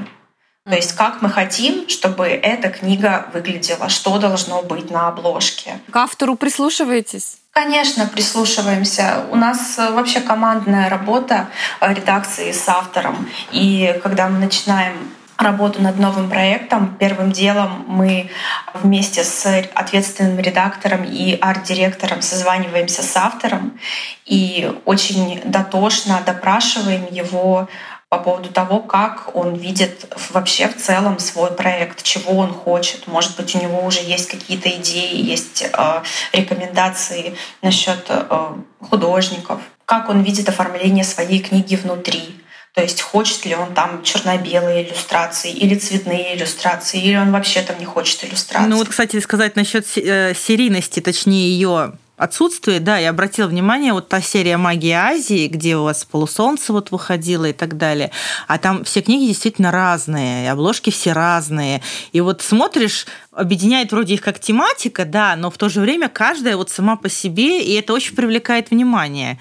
То 0.65 0.75
есть 0.75 0.93
как 0.93 1.21
мы 1.21 1.29
хотим, 1.29 1.89
чтобы 1.89 2.27
эта 2.27 2.69
книга 2.69 3.25
выглядела, 3.33 3.89
что 3.89 4.17
должно 4.17 4.61
быть 4.61 4.91
на 4.91 5.07
обложке. 5.09 5.79
К 5.91 5.97
автору 5.97 6.35
прислушиваетесь? 6.35 7.37
Конечно, 7.51 8.07
прислушиваемся. 8.07 9.25
У 9.31 9.35
нас 9.35 9.77
э, 9.79 9.91
вообще 9.91 10.21
командная 10.21 10.89
работа 10.89 11.49
э, 11.81 11.91
редакции 11.93 12.51
с 12.51 12.69
автором. 12.69 13.27
И 13.51 13.99
когда 14.03 14.29
мы 14.29 14.39
начинаем 14.39 14.93
работу 15.37 15.81
над 15.81 15.99
новым 15.99 16.29
проектом. 16.29 16.95
Первым 16.99 17.31
делом 17.31 17.85
мы 17.87 18.29
вместе 18.73 19.23
с 19.23 19.45
ответственным 19.73 20.39
редактором 20.39 21.03
и 21.03 21.37
арт-директором 21.39 22.21
созваниваемся 22.21 23.01
с 23.01 23.15
автором 23.17 23.79
и 24.25 24.71
очень 24.85 25.41
дотошно 25.45 26.21
допрашиваем 26.25 27.07
его 27.11 27.67
по 28.09 28.19
поводу 28.19 28.49
того, 28.49 28.79
как 28.79 29.35
он 29.35 29.55
видит 29.55 30.05
вообще 30.29 30.67
в 30.67 30.77
целом 30.77 31.17
свой 31.17 31.49
проект, 31.49 32.03
чего 32.03 32.37
он 32.37 32.53
хочет. 32.53 33.07
Может 33.07 33.35
быть, 33.37 33.55
у 33.55 33.59
него 33.59 33.83
уже 33.83 34.01
есть 34.01 34.29
какие-то 34.29 34.69
идеи, 34.69 35.19
есть 35.19 35.63
э, 35.63 36.01
рекомендации 36.31 37.35
насчет 37.63 38.05
э, 38.09 38.53
художников, 38.87 39.61
как 39.85 40.09
он 40.09 40.21
видит 40.21 40.47
оформление 40.47 41.03
своей 41.03 41.39
книги 41.39 41.75
внутри 41.75 42.42
то 42.73 42.81
есть 42.81 43.01
хочет 43.01 43.45
ли 43.45 43.55
он 43.55 43.73
там 43.73 44.01
черно-белые 44.03 44.87
иллюстрации 44.87 45.51
или 45.51 45.75
цветные 45.75 46.35
иллюстрации, 46.35 47.01
или 47.01 47.15
он 47.15 47.31
вообще 47.31 47.61
там 47.61 47.77
не 47.79 47.85
хочет 47.85 48.23
иллюстрации. 48.23 48.67
Ну 48.67 48.77
вот, 48.77 48.89
кстати, 48.89 49.19
сказать 49.19 49.55
насчет 49.55 49.85
э, 49.95 50.33
серийности, 50.33 50.99
точнее 50.99 51.51
ее 51.51 51.93
отсутствие, 52.17 52.79
да, 52.79 52.97
я 52.97 53.09
обратила 53.09 53.47
внимание, 53.47 53.93
вот 53.93 54.07
та 54.07 54.21
серия 54.21 54.57
«Магия 54.57 54.97
Азии», 54.97 55.47
где 55.47 55.75
у 55.77 55.83
вас 55.83 56.05
«Полусолнце» 56.05 56.71
вот 56.71 56.89
выходило 56.89 57.45
и 57.45 57.53
так 57.53 57.77
далее, 57.77 58.11
а 58.47 58.57
там 58.57 58.83
все 58.83 59.01
книги 59.01 59.27
действительно 59.27 59.71
разные, 59.71 60.45
и 60.45 60.47
обложки 60.47 60.89
все 60.89 61.11
разные, 61.11 61.81
и 62.11 62.21
вот 62.21 62.41
смотришь, 62.41 63.05
объединяет 63.31 63.91
вроде 63.91 64.15
их 64.15 64.21
как 64.21 64.39
тематика, 64.39 65.05
да, 65.05 65.35
но 65.35 65.51
в 65.51 65.57
то 65.57 65.69
же 65.69 65.81
время 65.81 66.07
каждая 66.07 66.55
вот 66.55 66.69
сама 66.69 66.95
по 66.95 67.09
себе, 67.09 67.61
и 67.61 67.73
это 67.73 67.93
очень 67.93 68.15
привлекает 68.15 68.71
внимание. 68.71 69.39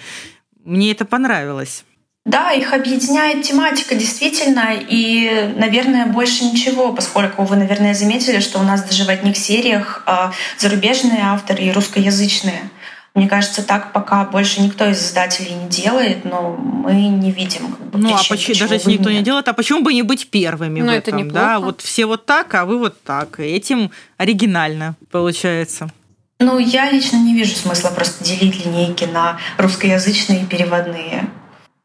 Мне 0.65 0.93
это 0.93 1.05
понравилось. 1.05 1.85
Да, 2.25 2.53
их 2.53 2.73
объединяет 2.73 3.43
тематика 3.43 3.97
действительно, 3.97 4.75
и, 4.75 5.53
наверное, 5.57 6.07
больше 6.07 6.45
ничего, 6.45 6.93
поскольку 6.93 7.43
вы, 7.43 7.57
наверное, 7.57 7.95
заметили, 7.95 8.39
что 8.39 8.61
у 8.61 8.63
нас 8.63 8.85
даже 8.85 9.05
в 9.05 9.09
одних 9.09 9.37
сериях 9.37 10.05
э, 10.07 10.31
зарубежные 10.57 11.23
авторы 11.25 11.65
и 11.65 11.73
русскоязычные. 11.73 12.71
Мне 13.15 13.29
кажется, 13.29 13.63
так 13.63 13.93
пока 13.93 14.25
больше 14.25 14.63
никто 14.63 14.87
из 14.87 15.05
издателей 15.05 15.53
не 15.53 15.69
делает, 15.69 16.25
но 16.25 16.53
мы 16.57 16.95
не 16.95 17.33
видим. 17.33 17.73
Как 17.73 17.87
бы, 17.91 17.99
ну, 17.99 18.09
причин, 18.09 18.25
а 18.25 18.29
почему, 18.29 18.59
даже 18.61 18.75
если 18.75 18.93
никто 18.93 19.11
нет. 19.11 19.19
не 19.19 19.25
делает, 19.25 19.49
а 19.49 19.53
почему 19.53 19.83
бы 19.83 19.93
не 19.93 20.03
быть 20.03 20.31
первыми 20.31 20.81
ну, 20.81 20.87
в 20.87 20.89
этом? 20.91 20.99
Это 20.99 21.25
неплохо. 21.25 21.47
да, 21.47 21.61
вот 21.61 21.81
все 21.83 22.07
вот 22.07 22.25
так, 22.25 22.55
а 22.55 22.65
вы 22.65 22.79
вот 22.79 23.03
так. 23.03 23.41
И 23.41 23.43
этим 23.43 23.91
оригинально 24.17 24.95
получается. 25.11 25.91
Ну, 26.39 26.59
я 26.59 26.91
лично 26.91 27.17
не 27.17 27.35
вижу 27.35 27.55
смысла 27.55 27.91
просто 27.91 28.25
делить 28.25 28.65
линейки 28.65 29.05
на 29.05 29.39
русскоязычные 29.59 30.43
и 30.43 30.47
переводные. 30.47 31.29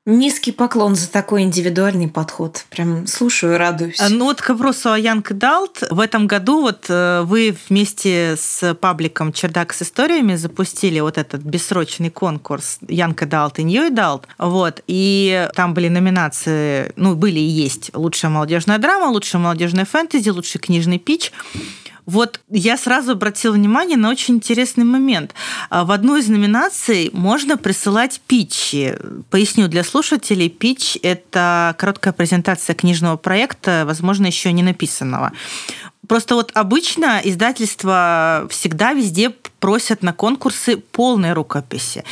Низкий 0.09 0.53
поклон 0.53 0.95
за 0.95 1.11
такой 1.11 1.41
индивидуальный 1.41 2.07
подход. 2.07 2.63
Прям 2.69 3.07
слушаю 3.07 3.57
радуюсь. 3.57 3.99
Ну 4.09 4.23
вот 4.23 4.41
к 4.41 4.47
вопросу 4.47 4.93
о 4.93 4.97
Young 4.97 5.33
Adult. 5.33 5.83
В 5.91 5.99
этом 5.99 6.27
году 6.27 6.61
вот 6.61 6.85
э, 6.87 7.23
вы 7.25 7.53
вместе 7.67 8.37
с 8.39 8.73
пабликом 8.75 9.33
«Чердак 9.33 9.73
с 9.73 9.81
историями» 9.81 10.35
запустили 10.35 11.01
вот 11.01 11.17
этот 11.17 11.41
бессрочный 11.41 12.09
конкурс 12.09 12.79
Young 12.87 13.27
Adult 13.27 13.59
и 13.59 13.63
New 13.63 13.91
Adult. 13.91 14.29
Вот. 14.37 14.81
И 14.87 15.49
там 15.55 15.73
были 15.73 15.89
номинации, 15.89 16.93
ну, 16.95 17.13
были 17.13 17.41
и 17.41 17.43
есть 17.43 17.91
лучшая 17.93 18.31
молодежная 18.31 18.77
драма, 18.77 19.11
лучшая 19.11 19.41
молодежная 19.41 19.83
фэнтези, 19.83 20.29
лучший 20.29 20.61
книжный 20.61 20.99
pitch. 20.99 21.33
Вот 22.07 22.39
я 22.49 22.77
сразу 22.77 23.11
обратила 23.11 23.51
внимание 23.53 23.97
на 23.97 24.09
очень 24.09 24.35
интересный 24.35 24.85
момент. 24.85 25.35
А, 25.69 25.83
в 25.83 25.91
одну 25.91 26.15
из 26.15 26.29
номинаций 26.29 27.09
можно 27.11 27.57
присылать 27.57 28.21
питчи. 28.25 28.97
Поясню 29.29 29.67
для 29.67 29.83
слушателей, 29.83 30.49
питч– 30.49 30.97
это 31.03 31.75
короткая 31.77 32.13
презентация 32.13 32.75
книжного 32.75 33.17
проекта, 33.17 33.83
возможно, 33.85 34.25
еще 34.25 34.53
не 34.53 34.63
написанного. 34.63 35.33
Просто 36.07 36.35
вот 36.35 36.51
обычно 36.53 37.19
издательства 37.21 38.47
всегда 38.49 38.93
везде 38.93 39.31
просят 39.59 40.01
на 40.01 40.13
конкурсы 40.13 40.77
полной 40.77 41.33
рукописи. 41.33 42.05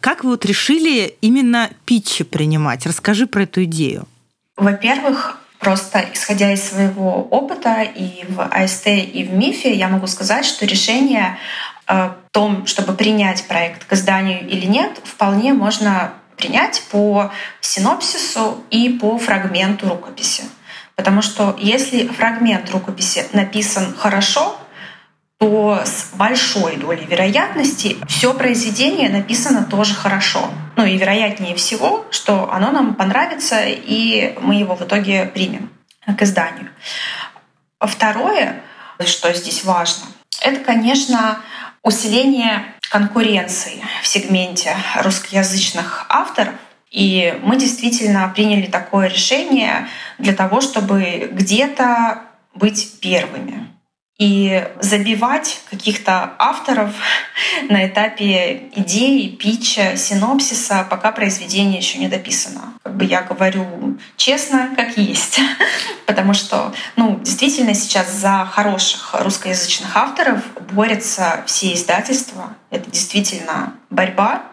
Как 0.00 0.24
вы 0.24 0.30
вот 0.30 0.44
решили 0.44 1.16
именно 1.20 1.70
питчи 1.84 2.24
принимать? 2.24 2.84
Расскажи 2.84 3.28
про 3.28 3.44
эту 3.44 3.62
идею. 3.62 4.08
Во-первых, 4.56 5.38
Просто 5.66 6.06
исходя 6.14 6.52
из 6.52 6.62
своего 6.62 7.26
опыта 7.28 7.82
и 7.82 8.24
в 8.28 8.40
АСТ, 8.40 8.86
и 8.86 9.26
в 9.28 9.34
МИФе, 9.34 9.74
я 9.74 9.88
могу 9.88 10.06
сказать, 10.06 10.44
что 10.44 10.64
решение 10.64 11.38
э, 11.88 11.92
о 11.92 12.16
том, 12.30 12.66
чтобы 12.66 12.92
принять 12.92 13.48
проект 13.48 13.84
к 13.84 13.92
изданию 13.92 14.48
или 14.48 14.64
нет, 14.66 15.00
вполне 15.02 15.54
можно 15.54 16.12
принять 16.36 16.84
по 16.92 17.32
синопсису 17.60 18.62
и 18.70 18.90
по 18.90 19.18
фрагменту 19.18 19.88
рукописи. 19.88 20.44
Потому 20.94 21.20
что 21.20 21.56
если 21.58 22.06
фрагмент 22.06 22.70
рукописи 22.70 23.26
написан 23.32 23.92
хорошо, 23.92 24.56
то 25.38 25.82
с 25.84 26.14
большой 26.14 26.76
долей 26.76 27.04
вероятности 27.04 27.98
все 28.08 28.32
произведение 28.32 29.10
написано 29.10 29.64
тоже 29.64 29.94
хорошо. 29.94 30.50
Ну 30.76 30.84
и 30.86 30.96
вероятнее 30.96 31.54
всего, 31.54 32.06
что 32.10 32.50
оно 32.50 32.70
нам 32.70 32.94
понравится, 32.94 33.62
и 33.64 34.34
мы 34.40 34.54
его 34.54 34.76
в 34.76 34.82
итоге 34.82 35.26
примем 35.26 35.70
к 36.06 36.22
изданию. 36.22 36.70
Второе, 37.80 38.62
что 39.04 39.32
здесь 39.34 39.64
важно, 39.64 40.06
это, 40.40 40.64
конечно, 40.64 41.38
усиление 41.82 42.64
конкуренции 42.90 43.82
в 44.02 44.06
сегменте 44.06 44.74
русскоязычных 45.02 46.06
авторов. 46.08 46.54
И 46.90 47.38
мы 47.42 47.56
действительно 47.56 48.30
приняли 48.34 48.66
такое 48.66 49.08
решение 49.08 49.88
для 50.18 50.32
того, 50.34 50.60
чтобы 50.60 51.28
где-то 51.32 52.22
быть 52.54 53.00
первыми 53.00 53.75
и 54.18 54.66
забивать 54.80 55.60
каких-то 55.70 56.34
авторов 56.38 56.94
на 57.68 57.86
этапе 57.86 58.70
идеи, 58.74 59.28
питча, 59.28 59.96
синопсиса, 59.96 60.86
пока 60.88 61.12
произведение 61.12 61.78
еще 61.78 61.98
не 61.98 62.08
дописано. 62.08 62.74
Как 62.82 62.96
бы 62.96 63.04
я 63.04 63.22
говорю 63.22 63.98
честно, 64.16 64.72
как 64.74 64.96
есть. 64.96 65.38
Потому 66.06 66.32
что, 66.32 66.72
ну, 66.96 67.20
действительно 67.20 67.74
сейчас 67.74 68.10
за 68.12 68.48
хороших 68.50 69.14
русскоязычных 69.18 69.94
авторов 69.96 70.42
борются 70.70 71.42
все 71.46 71.74
издательства. 71.74 72.56
Это 72.70 72.90
действительно 72.90 73.74
борьба. 73.90 74.44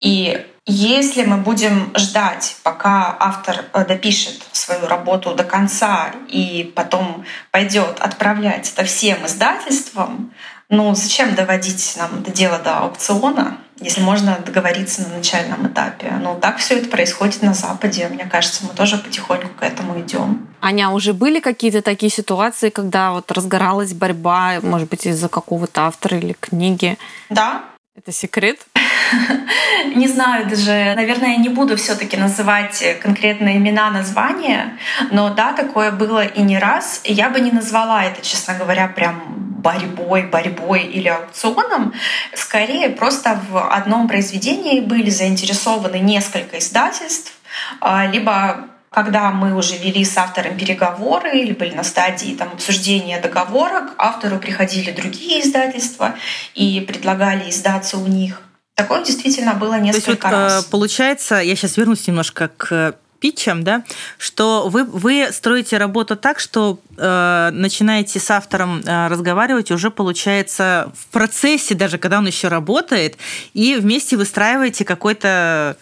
И 0.00 0.46
если 0.66 1.24
мы 1.24 1.36
будем 1.36 1.92
ждать, 1.96 2.56
пока 2.64 3.16
автор 3.18 3.64
э, 3.72 3.84
допишет 3.84 4.44
свою 4.50 4.86
работу 4.86 5.34
до 5.34 5.44
конца 5.44 6.10
и 6.28 6.72
потом 6.74 7.24
пойдет 7.52 8.00
отправлять 8.00 8.72
это 8.72 8.84
всем 8.84 9.24
издательствам, 9.24 10.32
ну 10.68 10.92
зачем 10.96 11.36
доводить 11.36 11.94
нам 11.96 12.20
это 12.20 12.32
дело 12.32 12.58
до 12.58 12.78
аукциона, 12.78 13.58
если 13.78 14.00
можно 14.00 14.38
договориться 14.44 15.02
на 15.02 15.18
начальном 15.18 15.68
этапе? 15.68 16.10
Ну 16.20 16.36
так 16.40 16.56
все 16.58 16.78
это 16.78 16.88
происходит 16.88 17.42
на 17.42 17.54
Западе. 17.54 18.08
Мне 18.08 18.24
кажется, 18.24 18.64
мы 18.64 18.74
тоже 18.74 18.98
потихоньку 18.98 19.48
к 19.60 19.62
этому 19.62 20.00
идем. 20.00 20.48
Аня, 20.60 20.90
уже 20.90 21.12
были 21.12 21.38
какие-то 21.38 21.82
такие 21.82 22.10
ситуации, 22.10 22.70
когда 22.70 23.12
вот 23.12 23.30
разгоралась 23.30 23.92
борьба, 23.92 24.58
может 24.62 24.88
быть, 24.88 25.06
из-за 25.06 25.28
какого-то 25.28 25.86
автора 25.86 26.18
или 26.18 26.32
книги? 26.32 26.98
Да. 27.30 27.62
Это 27.96 28.12
секрет? 28.12 28.58
Не 29.94 30.06
знаю 30.06 30.46
даже, 30.48 30.92
наверное, 30.96 31.30
я 31.30 31.36
не 31.36 31.48
буду 31.48 31.76
все-таки 31.76 32.16
называть 32.16 32.84
конкретные 33.00 33.56
имена, 33.56 33.90
названия, 33.90 34.76
но 35.10 35.30
да, 35.30 35.52
такое 35.52 35.90
было 35.92 36.24
и 36.24 36.42
не 36.42 36.58
раз. 36.58 37.00
Я 37.04 37.30
бы 37.30 37.40
не 37.40 37.50
назвала 37.50 38.04
это, 38.04 38.20
честно 38.20 38.54
говоря, 38.54 38.88
прям 38.88 39.22
борьбой, 39.62 40.24
борьбой 40.24 40.82
или 40.82 41.08
аукционом. 41.08 41.94
Скорее, 42.34 42.90
просто 42.90 43.40
в 43.48 43.70
одном 43.70 44.08
произведении 44.08 44.80
были 44.80 45.08
заинтересованы 45.08 45.98
несколько 45.98 46.58
издательств, 46.58 47.32
а, 47.80 48.06
либо 48.06 48.68
когда 48.96 49.30
мы 49.30 49.54
уже 49.54 49.76
вели 49.76 50.06
с 50.06 50.16
автором 50.16 50.56
переговоры 50.56 51.38
или 51.38 51.52
были 51.52 51.74
на 51.74 51.84
стадии 51.84 52.34
там, 52.34 52.48
обсуждения 52.54 53.20
договора, 53.20 53.88
к 53.88 53.94
автору 53.98 54.38
приходили 54.38 54.90
другие 54.90 55.42
издательства 55.42 56.14
и 56.54 56.80
предлагали 56.80 57.50
издаться 57.50 57.98
у 57.98 58.06
них. 58.06 58.40
Такое 58.74 59.04
действительно 59.04 59.52
было 59.52 59.78
несколько 59.78 60.06
То 60.06 60.10
есть, 60.12 60.22
вот, 60.22 60.32
раз. 60.32 60.64
Получается, 60.64 61.34
я 61.34 61.54
сейчас 61.56 61.76
вернусь 61.76 62.06
немножко 62.06 62.48
к 62.56 62.94
питчам, 63.20 63.64
да, 63.64 63.84
что 64.16 64.68
вы, 64.70 64.84
вы 64.84 65.28
строите 65.30 65.76
работу 65.76 66.16
так, 66.16 66.38
что 66.38 66.78
э, 66.96 67.50
начинаете 67.52 68.18
с 68.18 68.30
автором 68.30 68.80
э, 68.80 69.08
разговаривать 69.08 69.70
уже, 69.70 69.90
получается, 69.90 70.90
в 70.98 71.08
процессе, 71.08 71.74
даже 71.74 71.98
когда 71.98 72.18
он 72.18 72.26
еще 72.26 72.48
работает, 72.48 73.18
и 73.52 73.76
вместе 73.76 74.16
выстраиваете 74.16 74.86
какой-то 74.86 75.76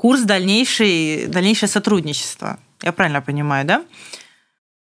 курс 0.00 0.22
дальнейшей, 0.22 1.26
дальнейшее 1.26 1.68
сотрудничество. 1.68 2.58
Я 2.80 2.92
правильно 2.92 3.20
понимаю, 3.20 3.66
да? 3.66 3.82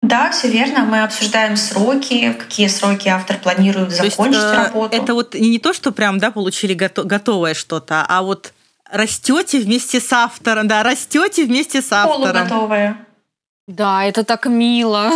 Да, 0.01 0.31
все 0.31 0.49
верно. 0.49 0.85
Мы 0.85 1.03
обсуждаем 1.03 1.57
сроки, 1.57 2.31
какие 2.31 2.67
сроки 2.67 3.09
автор 3.09 3.37
планирует 3.37 3.91
закончить 3.91 4.39
то 4.39 4.53
есть, 4.53 4.67
работу. 4.67 4.95
Это 4.95 5.13
вот 5.13 5.35
не 5.35 5.59
то, 5.59 5.73
что 5.73 5.91
прям 5.91 6.17
да, 6.17 6.31
получили 6.31 6.73
готовое 6.75 7.55
что-то, 7.55 8.05
а 8.07 8.21
вот 8.21 8.53
растете 8.89 9.59
вместе 9.59 9.99
с 9.99 10.13
автором, 10.13 10.69
да, 10.69 10.81
растете 10.81 11.43
вместе 11.43 11.81
с 11.81 11.91
автором. 11.91 12.47
Полуготовое. 12.47 13.05
Да, 13.67 14.05
это 14.05 14.23
так 14.23 14.45
мило. 14.45 15.11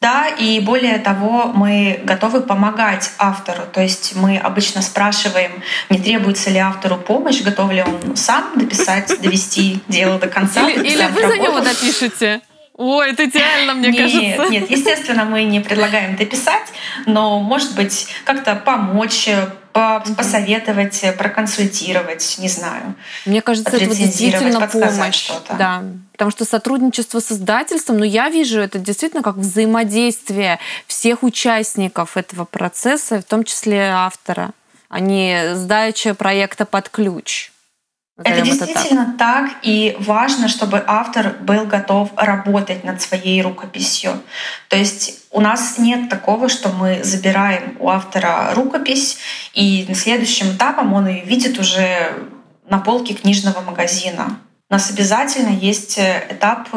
Да, 0.00 0.28
и 0.28 0.60
более 0.60 0.98
того, 0.98 1.50
мы 1.54 2.00
готовы 2.04 2.42
помогать 2.42 3.10
автору. 3.18 3.62
То 3.72 3.80
есть 3.80 4.14
мы 4.14 4.36
обычно 4.36 4.82
спрашиваем, 4.82 5.62
не 5.88 5.98
требуется 5.98 6.50
ли 6.50 6.58
автору 6.58 6.96
помощь, 6.96 7.42
готов 7.42 7.72
ли 7.72 7.82
он 7.82 8.16
сам 8.16 8.52
дописать, 8.54 9.20
довести 9.22 9.80
дело 9.88 10.18
до 10.18 10.28
конца. 10.28 10.68
Или, 10.68 10.86
или 10.86 11.06
вы 11.06 11.26
за 11.26 11.38
него 11.38 11.60
допишете. 11.60 12.42
Ой, 12.78 13.12
это 13.12 13.24
идеально, 13.24 13.72
мне 13.72 13.88
нет, 13.88 14.36
кажется. 14.36 14.52
Нет, 14.52 14.70
естественно, 14.70 15.24
мы 15.24 15.44
не 15.44 15.60
предлагаем 15.60 16.14
дописать, 16.16 16.74
но, 17.06 17.40
может 17.40 17.74
быть, 17.74 18.06
как-то 18.24 18.54
помочь, 18.54 19.30
посоветовать, 20.16 21.04
проконсультировать, 21.18 22.36
не 22.38 22.48
знаю. 22.48 22.94
Мне 23.24 23.42
кажется, 23.42 23.76
это 23.76 23.86
вот 23.86 23.96
действительно 23.96 24.66
помощь. 24.66 25.30
Да, 25.58 25.82
потому 26.12 26.30
что 26.30 26.44
сотрудничество 26.44 27.20
с 27.20 27.32
издательством, 27.32 27.98
ну, 27.98 28.04
я 28.04 28.28
вижу 28.28 28.60
это 28.60 28.78
действительно 28.78 29.22
как 29.22 29.36
взаимодействие 29.36 30.58
всех 30.86 31.22
участников 31.22 32.16
этого 32.16 32.44
процесса, 32.44 33.20
в 33.20 33.24
том 33.24 33.44
числе 33.44 33.88
автора, 33.92 34.50
а 34.88 35.00
не 35.00 35.54
сдача 35.54 36.14
проекта 36.14 36.64
под 36.64 36.88
ключ. 36.88 37.52
Это 38.24 38.40
действительно 38.40 39.02
это 39.02 39.18
так. 39.18 39.50
так, 39.50 39.58
и 39.62 39.94
важно, 39.98 40.48
чтобы 40.48 40.82
автор 40.86 41.36
был 41.40 41.66
готов 41.66 42.10
работать 42.16 42.82
над 42.82 43.02
своей 43.02 43.42
рукописью. 43.42 44.22
То 44.68 44.76
есть 44.76 45.26
у 45.30 45.42
нас 45.42 45.76
нет 45.76 46.08
такого, 46.08 46.48
что 46.48 46.70
мы 46.70 47.04
забираем 47.04 47.76
у 47.78 47.90
автора 47.90 48.54
рукопись, 48.54 49.18
и 49.52 49.86
следующим 49.94 50.52
этапом 50.56 50.94
он 50.94 51.08
ее 51.08 51.24
видит 51.24 51.58
уже 51.58 52.12
на 52.68 52.78
полке 52.78 53.12
книжного 53.12 53.60
магазина. 53.60 54.38
У 54.70 54.74
нас 54.74 54.90
обязательно 54.90 55.50
есть 55.50 55.98
этап 55.98 56.68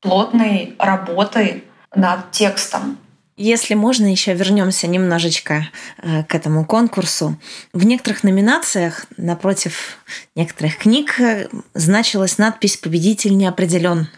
плотной 0.00 0.74
работы 0.78 1.64
над 1.94 2.30
текстом. 2.30 2.98
Если 3.40 3.74
можно, 3.74 4.10
еще 4.10 4.34
вернемся 4.34 4.88
немножечко 4.88 5.68
э, 5.98 6.24
к 6.24 6.34
этому 6.34 6.64
конкурсу. 6.64 7.38
В 7.72 7.86
некоторых 7.86 8.24
номинациях 8.24 9.06
напротив 9.16 9.98
некоторых 10.34 10.76
книг 10.76 11.20
э, 11.20 11.46
значилась 11.72 12.38
надпись 12.38 12.76
«Победитель 12.76 13.36
не 13.36 13.46
определен». 13.46 14.08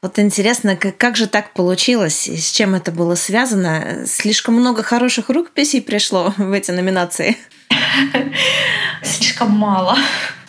Вот 0.00 0.20
интересно, 0.20 0.76
как, 0.76 0.96
как 0.96 1.16
же 1.16 1.26
так 1.26 1.52
получилось, 1.54 2.28
с 2.28 2.52
чем 2.52 2.76
это 2.76 2.92
было 2.92 3.16
связано? 3.16 4.06
Слишком 4.06 4.54
много 4.54 4.84
хороших 4.84 5.28
рукописей 5.28 5.82
пришло 5.82 6.32
в 6.36 6.52
эти 6.52 6.70
номинации? 6.70 7.36
Слишком 9.02 9.50
мало. 9.50 9.98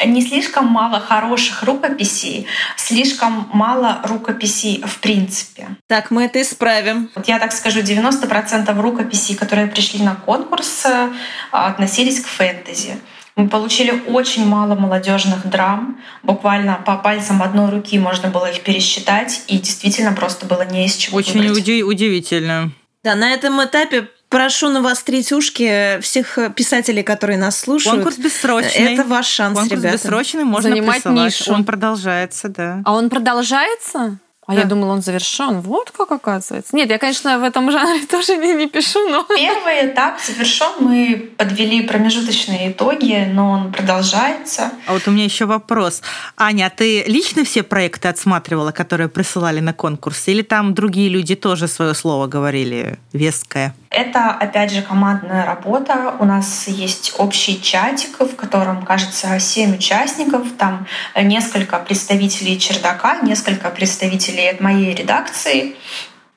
Не 0.05 0.21
слишком 0.21 0.67
мало 0.67 0.99
хороших 0.99 1.63
рукописей, 1.63 2.45
слишком 2.77 3.49
мало 3.51 4.01
рукописей 4.03 4.83
в 4.85 4.99
принципе. 4.99 5.67
Так, 5.87 6.11
мы 6.11 6.25
это 6.25 6.41
исправим. 6.41 7.09
Вот 7.15 7.27
я 7.27 7.39
так 7.39 7.51
скажу, 7.51 7.79
90% 7.79 8.79
рукописей, 8.79 9.35
которые 9.35 9.67
пришли 9.67 10.03
на 10.03 10.15
конкурс, 10.15 10.85
э, 10.85 11.11
относились 11.51 12.21
к 12.21 12.27
фэнтези. 12.27 12.99
Мы 13.39 13.47
получили 13.47 14.03
очень 14.07 14.45
мало 14.45 14.75
молодежных 14.75 15.47
драм. 15.49 15.97
Буквально 16.23 16.77
по 16.85 16.97
пальцам 16.97 17.41
одной 17.41 17.69
руки 17.71 17.97
можно 17.97 18.29
было 18.29 18.51
их 18.51 18.61
пересчитать, 18.63 19.43
и 19.47 19.57
действительно 19.59 20.11
просто 20.11 20.45
было 20.45 20.65
не 20.65 20.85
из 20.85 20.95
чего 20.97 21.17
Очень 21.17 21.39
выбрать. 21.39 21.57
уди- 21.57 21.83
удивительно. 21.83 22.71
Да, 23.01 23.15
на 23.15 23.31
этом 23.31 23.63
этапе 23.63 24.09
прошу 24.27 24.67
навострить 24.69 25.31
ушки 25.31 26.01
всех 26.01 26.37
писателей, 26.53 27.01
которые 27.01 27.37
нас 27.39 27.57
слушают. 27.57 28.03
Конкурс 28.03 28.17
бессрочный. 28.17 28.93
Это 28.95 29.05
ваш 29.05 29.27
шанс, 29.27 29.57
Конкурс 29.57 29.79
ребята. 29.83 29.95
бессрочный, 29.97 30.43
можно 30.43 30.69
Занимать 30.71 30.95
присылать. 31.03 31.33
нишу. 31.39 31.53
Он 31.53 31.63
продолжается, 31.63 32.49
да. 32.49 32.81
А 32.83 32.91
он 32.93 33.09
продолжается? 33.09 34.17
А 34.49 34.53
Да. 34.55 34.61
я 34.61 34.65
думала, 34.65 34.93
он 34.93 35.03
завершен. 35.03 35.61
Вот 35.61 35.91
как 35.91 36.11
оказывается. 36.11 36.75
Нет, 36.75 36.89
я, 36.89 36.97
конечно, 36.97 37.37
в 37.37 37.43
этом 37.43 37.71
жанре 37.71 38.03
тоже 38.09 38.35
не, 38.35 38.55
не 38.55 38.67
пишу, 38.67 39.07
но... 39.07 39.23
Первый 39.35 39.91
этап 39.91 40.19
завершен, 40.19 40.71
мы 40.79 41.31
подвели 41.37 41.83
промежуточные 41.83 42.71
итоги, 42.71 43.29
но 43.31 43.51
он 43.51 43.71
продолжается. 43.71 44.71
А 44.87 44.93
вот 44.93 45.07
у 45.07 45.11
меня 45.11 45.25
еще 45.25 45.45
вопрос. 45.45 46.01
Аня, 46.35 46.65
а 46.65 46.69
ты 46.71 47.03
лично 47.03 47.43
все 47.43 47.61
проекты 47.61 48.07
отсматривала, 48.07 48.71
которые 48.71 49.07
присылали 49.07 49.59
на 49.59 49.73
конкурс? 49.73 50.27
Или 50.27 50.41
там 50.41 50.73
другие 50.73 51.09
люди 51.09 51.35
тоже 51.35 51.67
свое 51.67 51.93
слово 51.93 52.25
говорили 52.25 52.97
веское? 53.13 53.75
Это, 53.89 54.29
опять 54.29 54.71
же, 54.71 54.83
командная 54.83 55.45
работа. 55.45 56.15
У 56.19 56.25
нас 56.25 56.67
есть 56.67 57.15
общий 57.17 57.59
чатик, 57.59 58.19
в 58.19 58.35
котором, 58.35 58.85
кажется, 58.85 59.39
семь 59.39 59.75
участников. 59.75 60.47
Там 60.57 60.85
несколько 61.15 61.79
представителей 61.79 62.59
чердака, 62.59 63.17
несколько 63.21 63.69
представителей 63.71 64.47
от 64.49 64.59
моей 64.59 64.93
редакции. 64.93 65.75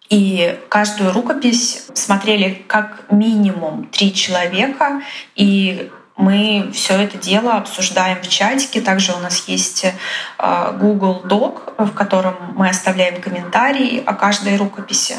И 0.08 0.58
каждую 0.70 1.12
рукопись 1.12 1.86
смотрели 1.94 2.64
как 2.66 3.04
минимум 3.10 3.86
три 3.86 4.14
человека. 4.14 5.02
И 5.36 5.90
мы 6.16 6.70
все 6.72 6.94
это 6.94 7.18
дело 7.18 7.54
обсуждаем 7.54 8.22
в 8.22 8.28
чатике. 8.28 8.80
Также 8.80 9.12
у 9.12 9.18
нас 9.18 9.46
есть 9.46 9.84
э, 9.84 10.76
Google 10.78 11.22
Doc, 11.24 11.74
в 11.76 11.92
котором 11.92 12.34
мы 12.56 12.70
оставляем 12.70 13.20
комментарии 13.20 14.02
о 14.04 14.14
каждой 14.14 14.56
рукописи. 14.56 15.16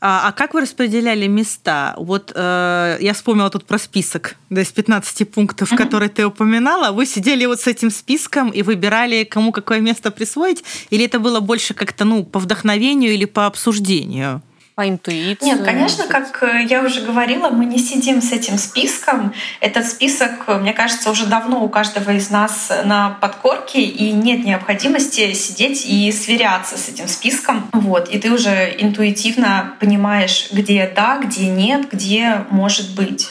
А, 0.00 0.28
а 0.28 0.32
как 0.32 0.54
вы 0.54 0.60
распределяли 0.62 1.26
места? 1.26 1.94
Вот 1.96 2.32
э, 2.34 2.98
я 3.00 3.12
вспомнила 3.14 3.50
тут 3.50 3.64
про 3.64 3.78
список 3.78 4.36
да, 4.50 4.60
из 4.62 4.72
15 4.72 5.30
пунктов, 5.30 5.70
Мгм. 5.72 5.78
которые 5.78 6.08
ты 6.08 6.26
упоминала. 6.26 6.92
Вы 6.92 7.06
сидели 7.06 7.46
вот 7.46 7.60
с 7.60 7.66
этим 7.66 7.90
списком 7.90 8.50
и 8.50 8.62
выбирали, 8.62 9.24
кому 9.24 9.52
какое 9.52 9.80
место 9.80 10.10
присвоить? 10.10 10.62
Или 10.90 11.04
это 11.06 11.18
было 11.18 11.40
больше 11.40 11.74
как-то 11.74 12.04
ну, 12.04 12.24
по 12.24 12.38
вдохновению 12.38 13.12
или 13.12 13.24
по 13.24 13.46
обсуждению? 13.46 14.42
По 14.80 14.88
интуиции. 14.88 15.44
Нет, 15.44 15.62
конечно, 15.62 16.06
как 16.06 16.42
э, 16.42 16.64
я 16.66 16.82
уже 16.82 17.02
говорила, 17.02 17.50
мы 17.50 17.66
не 17.66 17.76
сидим 17.76 18.22
с 18.22 18.32
этим 18.32 18.56
списком. 18.56 19.34
Этот 19.60 19.86
список, 19.86 20.44
э, 20.46 20.56
мне 20.56 20.72
кажется, 20.72 21.10
уже 21.10 21.26
давно 21.26 21.62
у 21.62 21.68
каждого 21.68 22.12
из 22.12 22.30
нас 22.30 22.72
на 22.86 23.10
подкорке, 23.20 23.82
и 23.82 24.10
нет 24.10 24.42
необходимости 24.42 25.34
сидеть 25.34 25.84
и 25.84 26.10
сверяться 26.12 26.78
с 26.78 26.88
этим 26.88 27.08
списком. 27.08 27.68
Вот. 27.74 28.08
И 28.08 28.18
ты 28.18 28.32
уже 28.32 28.74
интуитивно 28.78 29.74
понимаешь, 29.80 30.48
где 30.50 30.90
да, 30.96 31.18
где 31.18 31.48
нет, 31.48 31.90
где 31.92 32.46
может 32.48 32.94
быть. 32.94 33.28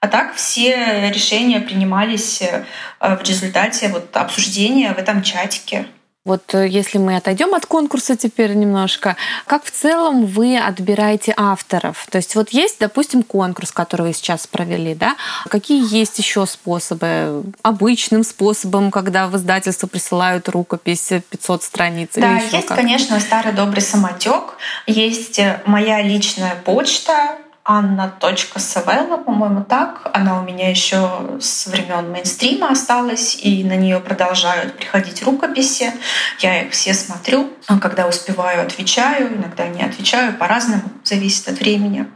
А 0.00 0.08
так 0.08 0.36
все 0.36 1.10
решения 1.10 1.60
принимались 1.60 2.40
э, 2.40 2.64
в 3.00 3.22
результате 3.28 3.88
вот 3.88 4.16
обсуждения 4.16 4.94
в 4.94 4.98
этом 4.98 5.22
чатике. 5.22 5.84
Вот 6.24 6.54
э, 6.54 6.68
если 6.68 6.98
мы 6.98 7.16
отойдем 7.16 7.54
от 7.54 7.64
конкурса 7.64 8.16
теперь 8.16 8.54
немножко, 8.54 9.16
как 9.46 9.64
в 9.64 9.70
целом 9.70 10.26
вы 10.26 10.58
отбираете 10.58 11.32
авторов? 11.36 12.06
То 12.10 12.18
есть 12.18 12.34
вот 12.34 12.50
есть, 12.50 12.78
допустим, 12.80 13.22
конкурс, 13.22 13.72
который 13.72 14.08
вы 14.08 14.12
сейчас 14.12 14.46
провели, 14.46 14.94
да? 14.94 15.16
Какие 15.48 15.82
есть 15.94 16.18
еще 16.18 16.44
способы? 16.46 17.44
Обычным 17.62 18.24
способом, 18.24 18.90
когда 18.90 19.28
в 19.28 19.36
издательство 19.36 19.86
присылают 19.86 20.48
рукопись 20.48 21.12
500 21.30 21.62
страниц? 21.62 22.10
или 22.16 22.22
Да, 22.22 22.36
есть, 22.38 22.66
как? 22.66 22.76
конечно, 22.76 23.18
старый 23.20 23.52
добрый 23.52 23.80
самотек. 23.82 24.58
Есть 24.86 25.38
э, 25.38 25.62
моя 25.66 26.02
личная 26.02 26.56
почта 26.64 27.38
Анна.савелла, 27.70 29.18
по-моему, 29.18 29.62
так. 29.62 30.10
Она 30.14 30.40
у 30.40 30.42
меня 30.42 30.70
еще 30.70 31.38
с 31.38 31.66
времен 31.66 32.10
мейнстрима 32.10 32.70
осталась, 32.70 33.36
и 33.42 33.62
на 33.62 33.76
нее 33.76 34.00
продолжают 34.00 34.78
приходить 34.78 35.22
рукописи. 35.22 35.92
Я 36.38 36.62
их 36.62 36.72
все 36.72 36.94
смотрю, 36.94 37.50
а 37.66 37.78
когда 37.78 38.08
успеваю, 38.08 38.62
отвечаю, 38.62 39.36
иногда 39.36 39.68
не 39.68 39.82
отвечаю, 39.82 40.32
по-разному, 40.32 40.84
зависит 41.04 41.46
от 41.48 41.58
времени. 41.58 42.06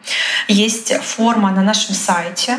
Есть 0.49 0.95
форма 1.03 1.51
на 1.51 1.63
нашем 1.63 1.95
сайте, 1.95 2.57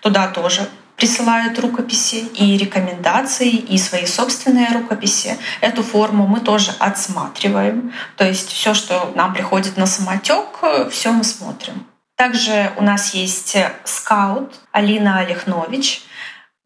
туда 0.00 0.28
тоже 0.28 0.68
присылают 0.94 1.58
рукописи 1.58 2.26
и 2.36 2.56
рекомендации, 2.56 3.50
и 3.50 3.76
свои 3.76 4.06
собственные 4.06 4.68
рукописи. 4.68 5.36
Эту 5.60 5.82
форму 5.82 6.28
мы 6.28 6.38
тоже 6.38 6.72
отсматриваем. 6.78 7.92
То 8.16 8.24
есть 8.24 8.52
все, 8.52 8.72
что 8.72 9.12
нам 9.16 9.34
приходит 9.34 9.76
на 9.76 9.86
самотек, 9.86 10.46
все 10.92 11.10
мы 11.10 11.24
смотрим. 11.24 11.84
Также 12.16 12.72
у 12.76 12.82
нас 12.82 13.14
есть 13.14 13.56
скаут 13.84 14.54
Алина 14.72 15.18
Олехнович, 15.18 16.02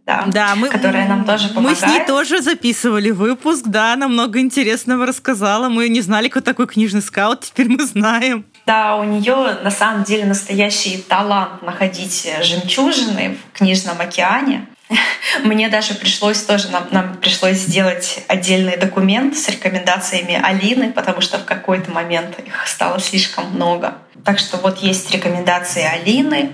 да, 0.07 0.25
Да, 0.27 0.55
мы, 0.57 0.69
которая 0.69 1.07
нам 1.09 1.25
тоже 1.25 1.49
Мы 1.49 1.55
помогает. 1.55 1.79
с 1.79 1.87
ней 1.87 2.05
тоже 2.07 2.41
записывали 2.41 3.11
выпуск, 3.11 3.65
да, 3.67 3.93
она 3.93 4.09
много 4.09 4.41
интересного 4.41 5.07
рассказала. 5.07 5.69
Мы 5.69 5.89
не 5.89 6.01
знали, 6.01 6.29
кто 6.29 6.41
такой 6.41 6.67
книжный 6.67 7.03
скаут, 7.03 7.43
теперь 7.43 7.69
мы 7.69 7.85
знаем. 7.85 8.45
Да, 8.67 8.97
у 8.97 9.05
нее 9.05 9.59
на 9.63 9.71
самом 9.71 10.05
деле 10.05 10.25
настоящий 10.25 10.99
талант 10.99 11.63
находить 11.63 12.29
жемчужины 12.43 13.37
в 13.53 13.59
книжном 13.59 14.01
океане. 14.01 14.67
Мне 15.45 15.69
даже 15.69 15.95
пришлось 15.95 16.43
тоже, 16.43 16.69
нам, 16.71 16.89
нам 16.91 17.17
пришлось 17.17 17.59
сделать 17.59 18.25
отдельный 18.29 18.77
документ 18.77 19.37
с 19.37 19.49
рекомендациями 19.49 20.41
Алины, 20.43 20.93
потому 20.93 21.21
что 21.21 21.39
в 21.39 21.45
какой-то 21.45 21.91
момент 21.91 22.39
их 22.39 22.67
стало 22.67 23.01
слишком 23.01 23.51
много. 23.53 23.95
Так 24.25 24.39
что 24.39 24.59
вот 24.59 24.79
есть 24.79 25.11
рекомендации 25.13 25.83
Алины, 25.83 26.53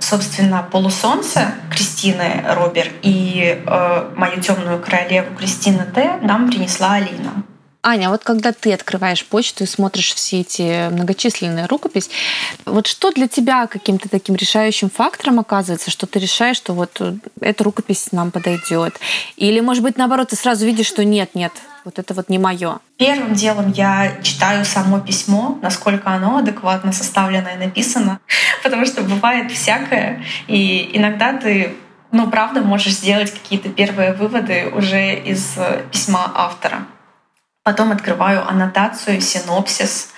собственно, 0.00 0.66
«Полусолнце» 0.70 1.54
Кристины 1.70 2.42
Робер 2.48 2.88
и 3.02 3.62
э, 3.64 4.10
«Мою 4.16 4.40
темную 4.40 4.80
королеву» 4.80 5.36
Кристины 5.36 5.84
Т. 5.84 6.18
нам 6.22 6.50
принесла 6.50 6.94
Алина. 6.94 7.44
Аня, 7.86 8.08
вот 8.08 8.24
когда 8.24 8.52
ты 8.52 8.72
открываешь 8.72 9.26
почту 9.26 9.64
и 9.64 9.66
смотришь 9.66 10.14
все 10.14 10.40
эти 10.40 10.88
многочисленные 10.88 11.66
рукопись, 11.66 12.08
вот 12.64 12.86
что 12.86 13.10
для 13.10 13.28
тебя 13.28 13.66
каким-то 13.66 14.08
таким 14.08 14.36
решающим 14.36 14.88
фактором 14.88 15.38
оказывается, 15.38 15.90
что 15.90 16.06
ты 16.06 16.18
решаешь, 16.18 16.56
что 16.56 16.72
вот 16.72 16.96
э, 17.00 17.16
эта 17.42 17.62
рукопись 17.62 18.10
нам 18.10 18.30
подойдет? 18.30 18.98
Или, 19.36 19.60
может 19.60 19.82
быть, 19.82 19.98
наоборот, 19.98 20.30
ты 20.30 20.36
сразу 20.36 20.64
видишь, 20.64 20.86
что 20.86 21.04
нет, 21.04 21.34
нет, 21.34 21.52
вот 21.84 21.98
это 21.98 22.14
вот 22.14 22.30
не 22.30 22.38
мое. 22.38 22.78
Первым 22.96 23.34
делом 23.34 23.70
я 23.72 24.16
читаю 24.22 24.64
само 24.64 25.00
письмо, 25.00 25.58
насколько 25.60 26.08
оно 26.08 26.38
адекватно 26.38 26.90
составлено 26.90 27.50
и 27.50 27.58
написано, 27.58 28.18
потому 28.62 28.86
что 28.86 29.02
бывает 29.02 29.52
всякое, 29.52 30.24
и 30.48 30.88
иногда 30.94 31.34
ты, 31.34 31.74
ну, 32.12 32.30
правда, 32.30 32.62
можешь 32.62 32.94
сделать 32.94 33.30
какие-то 33.30 33.68
первые 33.68 34.14
выводы 34.14 34.72
уже 34.74 35.16
из 35.16 35.52
э, 35.58 35.82
письма 35.92 36.32
автора. 36.34 36.86
Потом 37.64 37.92
открываю 37.92 38.46
аннотацию, 38.46 39.22
синопсис, 39.22 40.10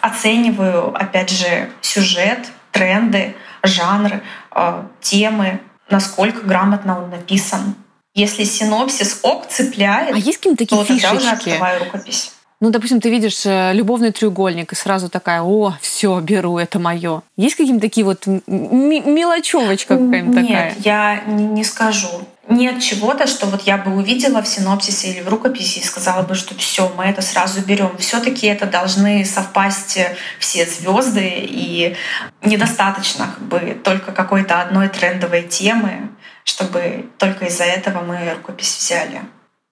оцениваю, 0.00 0.88
опять 0.96 1.28
же, 1.28 1.68
сюжет, 1.82 2.38
тренды, 2.70 3.36
жанры, 3.62 4.22
э, 4.54 4.82
темы, 5.02 5.60
насколько 5.90 6.40
грамотно 6.40 6.98
он 7.04 7.10
написан. 7.10 7.74
Если 8.14 8.44
синопсис 8.44 9.20
ок 9.22 9.48
цепляет, 9.48 10.14
А 10.14 10.18
есть 10.18 10.38
какие-то 10.38 10.64
то 10.64 10.76
такие 10.84 11.00
тогда 11.00 11.12
уже 11.12 11.20
фишечки? 11.26 11.48
открываю 11.50 11.84
рукопись. 11.84 12.32
Ну, 12.60 12.70
допустим, 12.70 13.00
ты 13.02 13.10
видишь 13.10 13.44
э, 13.44 13.72
любовный 13.74 14.10
треугольник 14.12 14.72
и 14.72 14.76
сразу 14.76 15.10
такая, 15.10 15.42
о, 15.42 15.76
все, 15.82 16.20
беру, 16.20 16.56
это 16.56 16.78
мое. 16.78 17.20
Есть 17.36 17.56
какие-то 17.56 17.80
такие 17.82 18.06
вот 18.06 18.26
мелочевочка 18.46 19.94
Нет, 19.96 20.34
такая? 20.34 20.74
я 20.78 21.22
не, 21.26 21.44
не 21.44 21.64
скажу. 21.64 22.08
Нет 22.48 22.82
чего-то, 22.82 23.28
что 23.28 23.46
вот 23.46 23.62
я 23.62 23.78
бы 23.78 23.94
увидела 23.94 24.42
в 24.42 24.48
синопсисе 24.48 25.12
или 25.12 25.20
в 25.20 25.28
рукописи 25.28 25.78
и 25.78 25.84
сказала 25.84 26.22
бы, 26.22 26.34
что 26.34 26.56
все, 26.56 26.92
мы 26.96 27.04
это 27.04 27.22
сразу 27.22 27.60
берем. 27.60 27.96
Все-таки 27.98 28.48
это 28.48 28.66
должны 28.66 29.24
совпасть 29.24 29.98
все 30.40 30.66
звезды 30.66 31.28
и 31.28 31.96
недостаточно 32.42 33.26
как 33.26 33.44
бы 33.44 33.80
только 33.84 34.10
какой-то 34.10 34.60
одной 34.60 34.88
трендовой 34.88 35.42
темы, 35.42 36.10
чтобы 36.44 37.08
только 37.16 37.44
из-за 37.44 37.64
этого 37.64 38.02
мы 38.02 38.34
рукопись 38.34 38.76
взяли. 38.76 39.20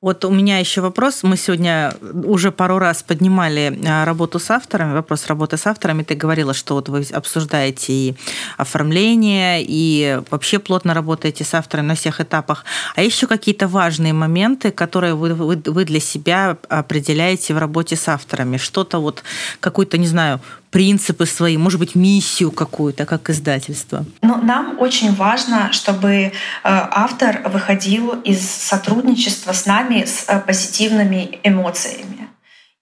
Вот 0.01 0.25
у 0.25 0.31
меня 0.31 0.59
еще 0.59 0.81
вопрос. 0.81 1.23
Мы 1.25 1.37
сегодня 1.37 1.93
уже 2.25 2.53
пару 2.53 2.79
раз 2.79 3.03
поднимали 3.03 3.79
а, 3.87 4.07
работу 4.07 4.39
с 4.39 4.51
авторами, 4.51 4.95
вопрос 4.95 5.27
работы 5.27 5.59
с 5.59 5.67
авторами. 5.67 6.03
Ты 6.05 6.15
говорила, 6.15 6.55
что 6.55 6.77
вот 6.77 6.89
вы 6.89 7.05
обсуждаете 7.13 7.93
и 7.93 8.15
оформление, 8.57 9.63
и 9.63 10.23
вообще 10.31 10.59
плотно 10.59 10.95
работаете 10.95 11.45
с 11.45 11.53
авторами 11.53 11.89
на 11.89 11.95
всех 11.97 12.19
этапах. 12.23 12.65
А 12.97 13.03
еще 13.03 13.27
какие-то 13.27 13.69
важные 13.69 14.15
моменты, 14.15 14.71
которые 14.71 15.13
вы, 15.13 15.35
вы, 15.35 15.61
вы 15.63 15.85
для 15.85 16.01
себя 16.01 16.57
определяете 16.71 17.53
в 17.53 17.59
работе 17.59 17.95
с 17.95 18.09
авторами? 18.09 18.57
Что-то 18.57 19.01
вот, 19.01 19.23
какой-то, 19.61 19.99
не 19.99 20.07
знаю, 20.07 20.41
принципы 20.71 21.27
свои, 21.27 21.57
может 21.57 21.79
быть, 21.79 21.95
миссию 21.95 22.51
какую-то, 22.51 23.07
как 23.07 23.29
издательство? 23.31 24.05
Ну, 24.23 24.37
нам 24.43 24.79
очень 24.79 25.15
важно, 25.15 25.73
чтобы 25.73 26.13
э, 26.13 26.31
автор 26.63 27.43
выходил 27.49 28.13
из 28.21 28.49
сотрудничества 28.49 29.53
с 29.53 29.67
нами 29.67 30.05
с 30.05 30.25
э, 30.29 30.41
позитивными 30.41 31.41
эмоциями. 31.43 32.29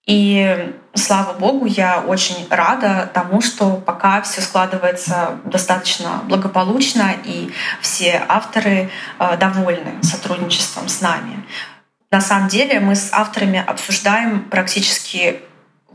И 0.07 0.73
слава 0.95 1.35
богу, 1.35 1.67
я 1.67 2.01
очень 2.01 2.47
рада 2.49 3.11
тому, 3.13 3.43
что 3.43 3.77
пока 3.77 4.23
все 4.23 4.41
складывается 4.41 5.39
достаточно 5.45 6.23
благополучно, 6.25 7.13
и 7.25 7.51
все 7.83 8.23
авторы 8.29 8.91
э, 9.19 9.37
довольны 9.39 10.03
сотрудничеством 10.03 10.89
с 10.89 11.01
нами. 11.01 11.45
На 12.11 12.23
самом 12.23 12.49
деле 12.49 12.81
мы 12.81 12.97
с 12.97 13.11
авторами 13.13 13.63
обсуждаем 13.65 14.45
практически 14.45 15.43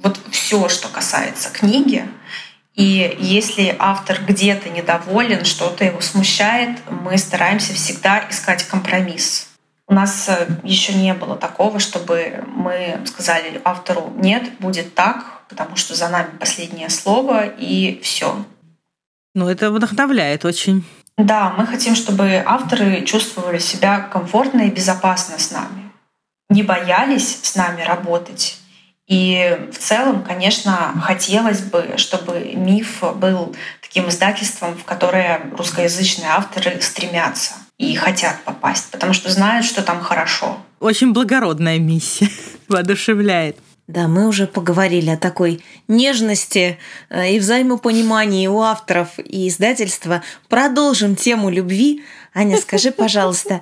вот 0.02 0.20
все, 0.32 0.70
что 0.70 0.88
касается 0.90 1.50
книги. 1.50 2.08
И 2.76 3.16
если 3.20 3.76
автор 3.78 4.20
где-то 4.28 4.70
недоволен, 4.70 5.46
что-то 5.46 5.86
его 5.86 6.02
смущает, 6.02 6.80
мы 6.90 7.18
стараемся 7.18 7.74
всегда 7.74 8.28
искать 8.30 8.64
компромисс. 8.64 9.50
У 9.88 9.94
нас 9.94 10.28
э, 10.28 10.48
еще 10.64 10.94
не 10.94 11.14
было 11.14 11.36
такого, 11.36 11.80
чтобы 11.80 12.44
мы 12.48 13.00
сказали 13.06 13.62
автору 13.64 14.12
нет, 14.16 14.58
будет 14.60 14.96
так, 14.96 15.44
потому 15.50 15.76
что 15.76 15.94
за 15.94 16.10
нами 16.10 16.36
последнее 16.40 16.90
слово 16.90 17.46
и 17.46 18.00
все. 18.02 18.44
Ну, 19.36 19.50
это 19.50 19.72
вдохновляет 19.72 20.46
очень. 20.46 20.84
Да, 21.18 21.54
мы 21.58 21.68
хотим, 21.68 21.96
чтобы 21.96 22.42
авторы 22.44 23.04
чувствовали 23.06 23.60
себя 23.60 24.00
комфортно 24.00 24.62
и 24.62 24.72
безопасно 24.72 25.38
с 25.38 25.52
нами, 25.52 25.92
не 26.50 26.64
боялись 26.64 27.40
с 27.44 27.56
нами 27.56 27.84
работать 27.84 28.58
и 29.08 29.70
в 29.72 29.78
целом, 29.78 30.24
конечно, 30.24 31.00
хотелось 31.02 31.62
бы, 31.62 31.96
чтобы 31.98 32.54
«Миф» 32.56 33.04
был 33.16 33.56
таким 33.82 34.10
издательством, 34.10 34.78
в 34.78 34.86
которое 34.86 35.42
русскоязычные 35.58 36.30
авторы 36.30 36.80
стремятся 36.82 37.54
и 37.78 37.96
хотят 37.96 38.42
попасть, 38.44 38.92
потому 38.92 39.14
что 39.14 39.30
знают, 39.30 39.66
что 39.66 39.82
там 39.82 40.02
хорошо. 40.02 40.58
Очень 40.80 41.12
благородная 41.12 41.80
миссия, 41.80 42.30
воодушевляет. 42.68 43.58
Да, 43.88 44.08
мы 44.08 44.28
уже 44.28 44.48
поговорили 44.48 45.10
о 45.10 45.18
такой 45.18 45.62
нежности 45.90 46.80
э, 47.10 47.34
и 47.34 47.40
взаимопонимании 47.40 48.48
у 48.48 48.62
авторов 48.62 49.20
и 49.20 49.50
издательства. 49.50 50.24
Продолжим 50.48 51.18
тему 51.18 51.50
любви. 51.50 52.04
Аня, 52.34 52.58
скажи, 52.58 52.92
пожалуйста, 52.98 53.60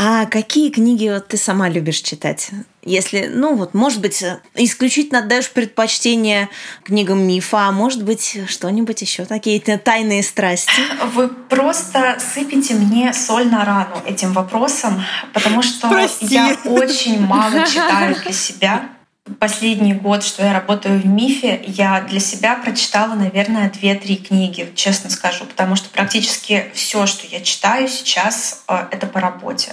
а 0.00 0.26
какие 0.26 0.70
книги 0.70 1.08
вот 1.08 1.26
ты 1.26 1.36
сама 1.36 1.68
любишь 1.68 1.98
читать? 2.02 2.50
Если, 2.84 3.28
ну 3.34 3.56
вот, 3.56 3.74
может 3.74 4.00
быть, 4.00 4.24
исключительно 4.54 5.18
отдаешь 5.18 5.50
предпочтение 5.50 6.48
книгам 6.84 7.26
мифа, 7.26 7.66
а 7.66 7.72
может 7.72 8.04
быть, 8.04 8.38
что-нибудь 8.46 9.02
еще, 9.02 9.24
такие 9.24 9.58
тайные 9.60 10.22
страсти? 10.22 10.70
Вы 11.14 11.26
просто 11.26 12.16
сыпите 12.32 12.74
мне 12.74 13.12
соль 13.12 13.48
на 13.48 13.64
рану 13.64 13.96
этим 14.06 14.32
вопросом, 14.32 15.02
потому 15.32 15.62
что 15.62 15.88
Прости. 15.88 16.26
я 16.26 16.56
очень 16.64 17.20
мало 17.20 17.66
читаю 17.66 18.14
для 18.22 18.32
себя 18.32 18.90
последний 19.38 19.94
год, 19.94 20.22
что 20.24 20.44
я 20.44 20.52
работаю 20.52 21.00
в 21.00 21.06
МИФе, 21.06 21.62
я 21.66 22.00
для 22.00 22.20
себя 22.20 22.56
прочитала, 22.56 23.14
наверное, 23.14 23.70
две-три 23.70 24.16
книги, 24.16 24.70
честно 24.74 25.10
скажу, 25.10 25.44
потому 25.44 25.76
что 25.76 25.88
практически 25.90 26.70
все, 26.74 27.06
что 27.06 27.26
я 27.26 27.40
читаю 27.40 27.88
сейчас, 27.88 28.64
э, 28.68 28.86
это 28.90 29.06
по 29.06 29.20
работе. 29.20 29.72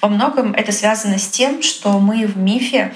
Во 0.00 0.08
многом 0.08 0.52
это 0.52 0.72
связано 0.72 1.18
с 1.18 1.28
тем, 1.28 1.62
что 1.62 1.98
мы 1.98 2.26
в 2.26 2.36
МИФе 2.36 2.94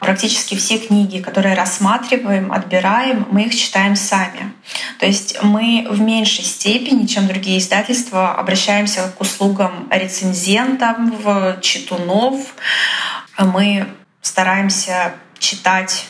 практически 0.00 0.56
все 0.56 0.78
книги, 0.78 1.20
которые 1.20 1.54
рассматриваем, 1.54 2.52
отбираем, 2.52 3.26
мы 3.30 3.44
их 3.44 3.54
читаем 3.54 3.96
сами. 3.96 4.52
То 4.98 5.06
есть 5.06 5.42
мы 5.42 5.86
в 5.90 6.00
меньшей 6.00 6.44
степени, 6.44 7.06
чем 7.06 7.26
другие 7.26 7.58
издательства, 7.58 8.34
обращаемся 8.34 9.12
к 9.16 9.20
услугам 9.20 9.88
рецензентов, 9.90 11.60
читунов. 11.60 12.54
Мы 13.38 13.86
стараемся 14.22 15.14
читать 15.38 16.06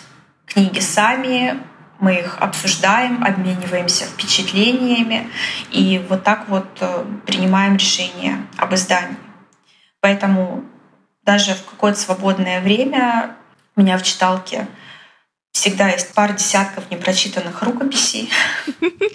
книги 0.47 0.81
сами, 0.81 1.61
мы 2.01 2.15
их 2.15 2.39
обсуждаем, 2.41 3.23
обмениваемся 3.23 4.07
впечатлениями 4.07 5.29
и 5.71 6.05
вот 6.09 6.25
так 6.25 6.49
вот 6.49 6.67
э, 6.81 7.05
принимаем 7.27 7.77
решение 7.77 8.39
об 8.57 8.75
издании. 8.75 9.17
Поэтому 10.01 10.65
даже 11.23 11.55
в 11.55 11.65
какое-то 11.65 11.99
свободное 11.99 12.61
время 12.61 13.37
у 13.77 13.83
меня 13.83 13.99
в 13.99 14.03
читалке 14.03 14.67
всегда 15.53 15.89
есть 15.89 16.13
пара 16.15 16.33
десятков 16.33 16.91
непрочитанных 16.91 17.63
рукописей. 17.63 18.31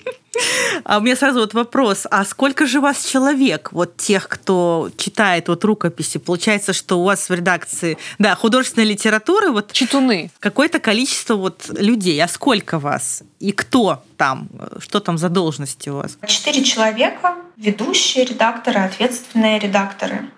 А 0.84 0.98
у 0.98 1.02
меня 1.02 1.16
сразу 1.16 1.40
вот 1.40 1.54
вопрос, 1.54 2.06
а 2.12 2.26
сколько 2.26 2.66
же 2.66 2.82
вас 2.82 3.06
человек, 3.06 3.70
вот 3.72 3.98
тех, 3.98 4.28
кто 4.28 4.92
читает 4.98 5.48
вот 5.48 5.64
рукописи? 5.64 6.18
Получается, 6.18 6.74
что 6.74 7.00
у 7.00 7.06
вас 7.06 7.30
в 7.30 7.34
редакции, 7.34 7.98
да, 8.20 8.36
художественной 8.36 8.86
литературы 8.86 9.52
вот... 9.52 9.72
Читуны. 9.72 10.30
Какое-то 10.40 10.80
количество 10.80 11.36
вот 11.36 11.70
людей. 11.70 12.22
А 12.22 12.28
сколько 12.28 12.80
вас? 12.80 13.24
И 13.40 13.52
кто 13.52 14.04
там? 14.18 14.50
Что 14.80 15.00
там 15.00 15.18
за 15.18 15.30
должности 15.30 15.90
у 15.90 15.98
вас? 15.98 16.18
Четыре 16.28 16.64
человека, 16.64 17.36
ведущие 17.56 18.26
редакторы, 18.26 18.82
ответственные 18.82 19.60
редакторы. 19.60 20.30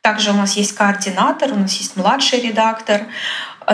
Также 0.00 0.30
у 0.30 0.34
нас 0.34 0.56
есть 0.56 0.74
координатор, 0.74 1.52
у 1.52 1.56
нас 1.56 1.74
есть 1.74 1.96
младший 1.96 2.40
редактор, 2.40 3.06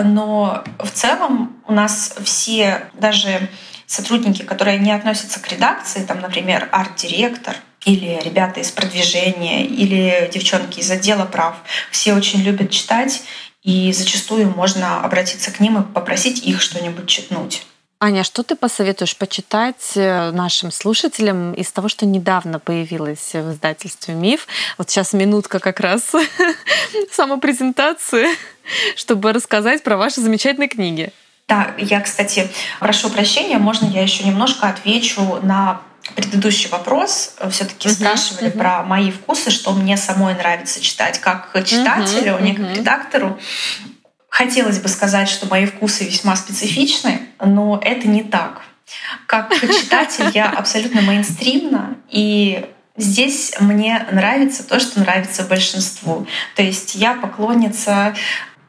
но 0.01 0.63
в 0.79 0.89
целом 0.91 1.61
у 1.67 1.73
нас 1.73 2.15
все, 2.23 2.89
даже 2.93 3.49
сотрудники, 3.85 4.43
которые 4.43 4.79
не 4.79 4.91
относятся 4.91 5.41
к 5.41 5.49
редакции, 5.49 6.05
там, 6.05 6.21
например, 6.21 6.69
арт-директор 6.71 7.55
или 7.85 8.19
ребята 8.23 8.61
из 8.61 8.71
продвижения, 8.71 9.65
или 9.65 10.29
девчонки 10.31 10.79
из 10.79 10.89
отдела 10.89 11.25
прав, 11.25 11.55
все 11.91 12.13
очень 12.13 12.41
любят 12.41 12.71
читать, 12.71 13.23
и 13.63 13.91
зачастую 13.91 14.49
можно 14.49 15.03
обратиться 15.03 15.51
к 15.51 15.59
ним 15.59 15.81
и 15.81 15.93
попросить 15.93 16.45
их 16.45 16.61
что-нибудь 16.61 17.07
читнуть. 17.07 17.65
Аня, 18.03 18.23
что 18.23 18.41
ты 18.41 18.55
посоветуешь 18.55 19.15
почитать 19.15 19.91
э, 19.93 20.31
нашим 20.31 20.71
слушателям 20.71 21.53
из 21.53 21.71
того, 21.71 21.87
что 21.87 22.07
недавно 22.07 22.57
появилось 22.57 23.33
в 23.33 23.51
издательстве 23.51 24.15
«Миф»? 24.15 24.47
Вот 24.79 24.89
сейчас 24.89 25.13
минутка 25.13 25.59
как 25.59 25.79
раз 25.79 26.11
самопрезентации, 27.11 28.25
чтобы 28.95 29.31
рассказать 29.33 29.83
про 29.83 29.97
ваши 29.97 30.19
замечательные 30.19 30.67
книги. 30.67 31.13
Да, 31.47 31.75
я, 31.77 32.01
кстати, 32.01 32.49
прошу 32.79 33.11
прощения, 33.11 33.59
можно 33.59 33.85
я 33.85 34.01
еще 34.01 34.23
немножко 34.23 34.67
отвечу 34.67 35.37
на 35.43 35.81
предыдущий 36.15 36.71
вопрос. 36.71 37.35
Все-таки 37.51 37.87
uh-huh, 37.87 37.91
спрашивали 37.91 38.47
uh-huh. 38.49 38.57
про 38.57 38.81
мои 38.81 39.11
вкусы, 39.11 39.51
что 39.51 39.73
мне 39.73 39.95
самой 39.95 40.33
нравится 40.33 40.81
читать, 40.81 41.19
как 41.19 41.51
читателю, 41.65 42.31
uh-huh, 42.31 42.37
а 42.37 42.41
не 42.41 42.55
как 42.55 42.75
редактору. 42.75 43.37
Хотелось 44.27 44.79
бы 44.79 44.87
сказать, 44.87 45.29
что 45.29 45.45
мои 45.45 45.65
вкусы 45.65 46.05
весьма 46.05 46.37
специфичны, 46.37 47.27
но 47.45 47.79
это 47.83 48.07
не 48.07 48.23
так. 48.23 48.61
Как 49.25 49.53
читатель 49.53 50.29
я 50.33 50.49
абсолютно 50.49 51.01
мейнстримна, 51.01 51.97
и 52.09 52.65
Здесь 52.97 53.53
мне 53.59 54.05
нравится 54.11 54.67
то, 54.67 54.79
что 54.79 54.99
нравится 54.99 55.43
большинству. 55.43 56.27
То 56.55 56.61
есть 56.61 56.93
я 56.95 57.13
поклонница 57.13 58.13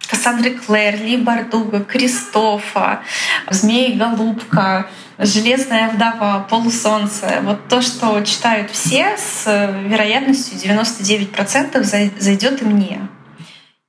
Кассандры 0.09 0.51
Клэр, 0.51 0.97
Ли 1.03 1.17
Бардуга, 1.17 1.81
Кристофа, 1.81 3.03
Змей 3.51 3.95
Голубка, 3.97 4.89
Железная 5.19 5.91
вдова, 5.91 6.47
Полусолнце. 6.49 7.41
Вот 7.43 7.69
то, 7.69 7.83
что 7.83 8.21
читают 8.23 8.71
все, 8.71 9.17
с 9.17 9.45
вероятностью 9.87 10.57
99% 10.59 11.83
зайдет 12.19 12.63
и 12.63 12.65
мне. 12.65 13.09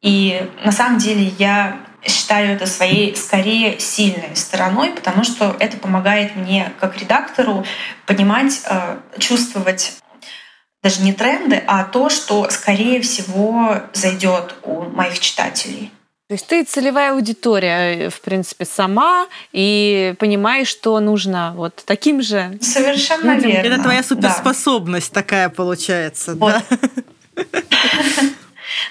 И 0.02 0.50
на 0.64 0.72
самом 0.72 0.98
деле 0.98 1.32
я 1.38 1.78
считаю 2.06 2.56
это 2.56 2.66
своей 2.66 3.16
скорее 3.16 3.80
сильной 3.80 4.36
стороной, 4.36 4.92
потому 4.92 5.24
что 5.24 5.56
это 5.60 5.78
помогает 5.78 6.36
мне 6.36 6.72
как 6.80 6.98
редактору 6.98 7.66
понимать, 8.06 8.62
э, 8.66 8.98
чувствовать 9.20 9.94
даже 10.82 11.02
не 11.02 11.14
тренды, 11.14 11.64
а 11.66 11.86
то, 11.86 12.10
что 12.10 12.50
скорее 12.50 13.02
всего 13.02 13.82
зайдет 13.94 14.56
у 14.64 14.82
моих 14.84 15.20
читателей. 15.20 15.92
То 16.28 16.36
есть 16.36 16.48
ты 16.48 16.64
целевая 16.64 17.14
аудитория, 17.14 18.10
в 18.10 18.20
принципе, 18.22 18.66
сама 18.66 19.28
и 19.52 20.16
понимаешь, 20.20 20.68
что 20.68 21.00
нужно 21.00 21.54
вот 21.56 21.84
таким 21.86 22.22
же. 22.22 22.58
Совершенно 22.62 23.36
людям. 23.36 23.52
верно. 23.52 23.68
Это 23.68 23.84
твоя 23.84 24.04
суперспособность 24.04 25.14
да. 25.14 25.22
такая 25.22 25.50
получается, 25.50 26.36
вот. 26.36 26.56
да? 27.36 27.44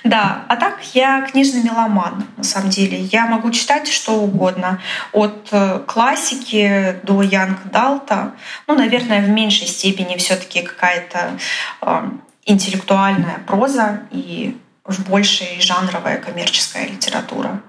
Да, 0.05 0.45
а 0.49 0.57
так 0.57 0.81
я 0.95 1.23
книжный 1.23 1.63
меломан, 1.63 2.25
на 2.37 2.45
самом 2.45 2.71
деле. 2.71 2.99
Я 2.99 3.27
могу 3.27 3.51
читать 3.51 3.87
что 3.89 4.15
угодно. 4.21 4.81
От 5.13 5.49
э, 5.53 5.81
классики 5.87 6.97
до 7.05 7.23
Янг 7.23 7.71
Далта. 7.71 8.33
Ну, 8.67 8.75
наверное, 8.75 9.23
в 9.23 9.29
меньшей 9.29 9.69
степени 9.69 10.17
все 10.17 10.35
таки 10.37 10.63
какая-то 10.63 11.39
э, 11.83 12.11
интеллектуальная 12.47 13.39
проза 13.47 14.03
и 14.11 14.59
в 14.85 15.09
большей 15.09 15.61
жанровая 15.61 16.19
коммерческая 16.19 16.89
литература. 16.89 17.61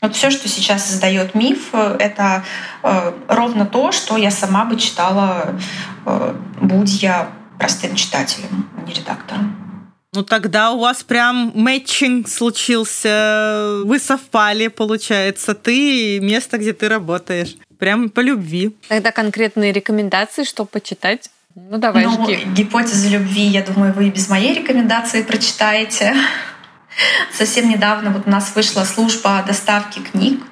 Вот 0.00 0.14
все, 0.14 0.30
что 0.30 0.48
сейчас 0.48 0.86
создает 0.86 1.34
миф, 1.34 1.74
это 1.74 2.44
э, 2.82 3.12
ровно 3.28 3.64
то, 3.64 3.92
что 3.92 4.16
я 4.16 4.30
сама 4.30 4.64
бы 4.64 4.76
читала, 4.76 5.58
э, 6.04 6.34
будь 6.60 7.02
я 7.02 7.30
простым 7.58 7.96
читателем, 7.96 8.68
а 8.76 8.86
не 8.86 8.92
редактором. 8.92 9.67
Ну 10.14 10.22
тогда 10.22 10.72
у 10.72 10.78
вас 10.78 11.02
прям 11.02 11.52
мэтчинг 11.54 12.28
случился, 12.28 13.82
вы 13.84 13.98
совпали, 13.98 14.68
получается, 14.68 15.54
ты 15.54 16.16
и 16.16 16.20
место, 16.20 16.56
где 16.56 16.72
ты 16.72 16.88
работаешь. 16.88 17.56
Прям 17.78 18.08
по 18.08 18.20
любви. 18.20 18.74
Тогда 18.88 19.12
конкретные 19.12 19.72
рекомендации, 19.72 20.44
что 20.44 20.64
почитать? 20.64 21.30
Ну 21.54 21.78
давай, 21.78 22.06
ну, 22.06 22.24
жги. 22.24 22.40
Гипотеза 22.54 23.08
любви, 23.08 23.42
я 23.42 23.62
думаю, 23.62 23.92
вы 23.92 24.10
без 24.10 24.28
моей 24.28 24.54
рекомендации 24.54 25.22
прочитаете. 25.22 26.14
Совсем 27.32 27.68
недавно 27.68 28.10
вот 28.10 28.26
у 28.26 28.30
нас 28.30 28.54
вышла 28.56 28.82
служба 28.84 29.44
доставки 29.46 30.00
книг. 30.00 30.42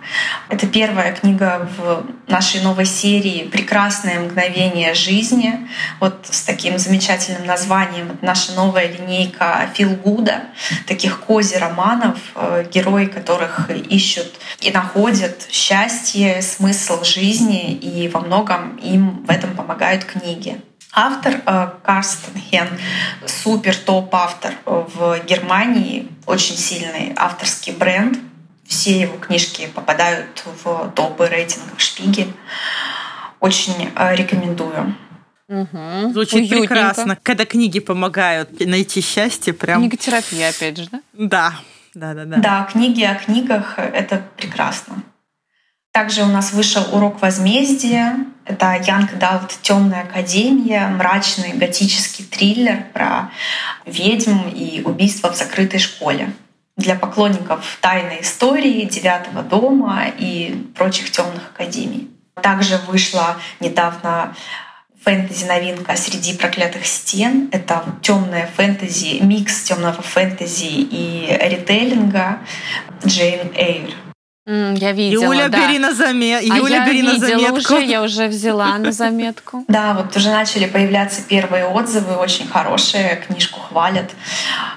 Это 0.48 0.68
первая 0.68 1.12
книга 1.12 1.68
в 1.76 2.06
нашей 2.28 2.60
новой 2.62 2.84
серии 2.84 3.48
«Прекрасное 3.48 4.20
мгновение 4.20 4.94
жизни». 4.94 5.68
Вот 5.98 6.26
с 6.30 6.42
таким 6.42 6.78
замечательным 6.78 7.44
названием. 7.44 8.12
Это 8.12 8.24
наша 8.24 8.52
новая 8.52 8.86
линейка 8.86 9.68
Филгуда, 9.74 10.44
таких 10.86 11.20
кози-романов, 11.20 12.18
э, 12.36 12.66
герои 12.72 13.06
которых 13.06 13.68
ищут 13.70 14.32
и 14.60 14.70
находят 14.70 15.48
счастье, 15.50 16.40
смысл 16.42 17.02
жизни, 17.02 17.72
и 17.72 18.08
во 18.08 18.20
многом 18.20 18.76
им 18.76 19.24
в 19.26 19.30
этом 19.30 19.56
помогают 19.56 20.04
книги. 20.04 20.60
Автор 20.98 21.42
э, 21.44 21.68
Карстен 21.82 22.40
Хен, 22.40 22.68
супер 23.26 23.76
топ-автор 23.76 24.54
в 24.64 25.20
Германии, 25.26 26.08
очень 26.24 26.56
сильный 26.56 27.12
авторский 27.16 27.74
бренд. 27.74 28.18
Все 28.64 29.00
его 29.00 29.18
книжки 29.18 29.68
попадают 29.74 30.42
в 30.64 30.90
топы 30.94 31.28
рейтингов 31.28 31.78
Шпигель. 31.82 32.32
Очень 33.40 33.92
э, 33.94 34.16
рекомендую. 34.16 34.96
Угу. 35.48 36.12
Звучит 36.12 36.34
Уютненько. 36.34 36.66
прекрасно. 36.66 37.18
Когда 37.22 37.44
книги 37.44 37.78
помогают 37.78 38.58
найти 38.60 39.02
счастье, 39.02 39.52
прям... 39.52 39.82
Книготерапия, 39.82 40.48
опять 40.48 40.78
же, 40.78 40.88
да? 40.90 41.02
Да, 41.12 41.52
да, 41.92 42.14
да, 42.14 42.24
да. 42.24 42.36
Да, 42.38 42.68
книги 42.72 43.02
о 43.02 43.16
книгах— 43.16 43.74
это 43.76 44.22
прекрасно. 44.38 45.02
Также 45.92 46.22
у 46.22 46.28
нас 46.28 46.54
вышел 46.54 46.82
урок 46.92 47.20
возмездия. 47.20 48.16
Это 48.46 48.80
Янг 48.86 49.18
Далт 49.18 49.58
«Темная 49.62 50.02
академия», 50.02 50.86
мрачный 50.86 51.52
готический 51.54 52.24
триллер 52.24 52.84
про 52.92 53.32
ведьм 53.84 54.48
и 54.48 54.82
убийства 54.84 55.32
в 55.32 55.36
закрытой 55.36 55.78
школе. 55.78 56.32
Для 56.76 56.94
поклонников 56.94 57.78
тайной 57.80 58.22
истории, 58.22 58.84
девятого 58.84 59.42
дома 59.42 60.04
и 60.16 60.64
прочих 60.76 61.10
темных 61.10 61.50
академий. 61.54 62.08
Также 62.40 62.78
вышла 62.86 63.36
недавно 63.58 64.36
фэнтези-новинка 65.02 65.96
«Среди 65.96 66.34
проклятых 66.34 66.86
стен». 66.86 67.48
Это 67.50 67.84
темная 68.00 68.48
фэнтези, 68.56 69.22
микс 69.22 69.62
темного 69.62 70.02
фэнтези 70.02 70.66
и 70.66 71.36
ритейлинга 71.40 72.40
Джейн 73.04 73.52
Эйр. 73.56 74.05
Я 74.46 74.92
видела, 74.92 75.24
Юля, 75.24 75.48
да. 75.48 75.58
бери 75.58 75.80
на, 75.80 75.92
заме... 75.92 76.38
а 76.38 76.40
Юля, 76.40 76.76
я 76.76 76.86
бери 76.86 77.02
на 77.02 77.18
заметку. 77.18 77.74
Уже, 77.74 77.84
я 77.84 78.02
уже 78.02 78.28
взяла 78.28 78.78
на 78.78 78.92
заметку. 78.92 79.64
Да, 79.68 79.94
вот 79.94 80.16
уже 80.16 80.30
начали 80.30 80.66
появляться 80.66 81.22
первые 81.22 81.66
отзывы, 81.66 82.14
очень 82.14 82.46
хорошие, 82.46 83.16
книжку 83.26 83.58
хвалят. 83.58 84.12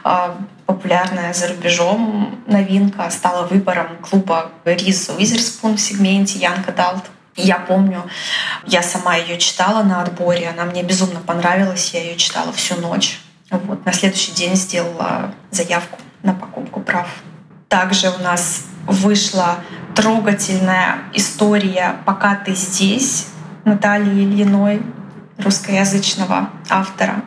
А, 0.03 0.37
популярная 0.65 1.33
за 1.33 1.49
рубежом 1.49 2.41
новинка 2.47 3.07
стала 3.11 3.45
выбором 3.45 3.97
клуба 4.01 4.49
Риз 4.65 5.09
Уизерспун 5.09 5.77
в 5.77 5.79
сегменте 5.79 6.39
Young 6.39 6.65
Adult. 6.65 7.03
Я 7.35 7.59
помню, 7.59 8.09
я 8.65 8.81
сама 8.81 9.17
ее 9.17 9.37
читала 9.37 9.83
на 9.83 10.01
отборе, 10.01 10.49
она 10.49 10.65
мне 10.65 10.81
безумно 10.81 11.19
понравилась, 11.19 11.93
я 11.93 12.01
ее 12.01 12.15
читала 12.15 12.51
всю 12.51 12.75
ночь. 12.75 13.19
Вот, 13.51 13.85
на 13.85 13.93
следующий 13.93 14.31
день 14.31 14.55
сделала 14.55 15.31
заявку 15.51 15.99
на 16.23 16.33
покупку 16.33 16.81
прав. 16.81 17.07
Также 17.67 18.09
у 18.09 18.17
нас 18.23 18.65
вышла 18.85 19.57
трогательная 19.95 20.99
история 21.13 21.97
«Пока 22.05 22.35
ты 22.35 22.53
здесь» 22.55 23.27
Натальи 23.65 24.23
Ильиной, 24.23 24.81
русскоязычного 25.37 26.49
автора. 26.69 27.23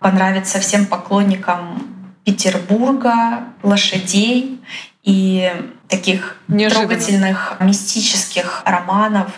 Понравится 0.00 0.60
всем 0.60 0.86
поклонникам 0.86 1.82
Петербурга, 2.24 3.44
лошадей 3.62 4.60
и 5.02 5.52
таких 5.88 6.36
Неожиданно. 6.48 6.88
трогательных 6.88 7.56
мистических 7.60 8.62
романов 8.64 9.32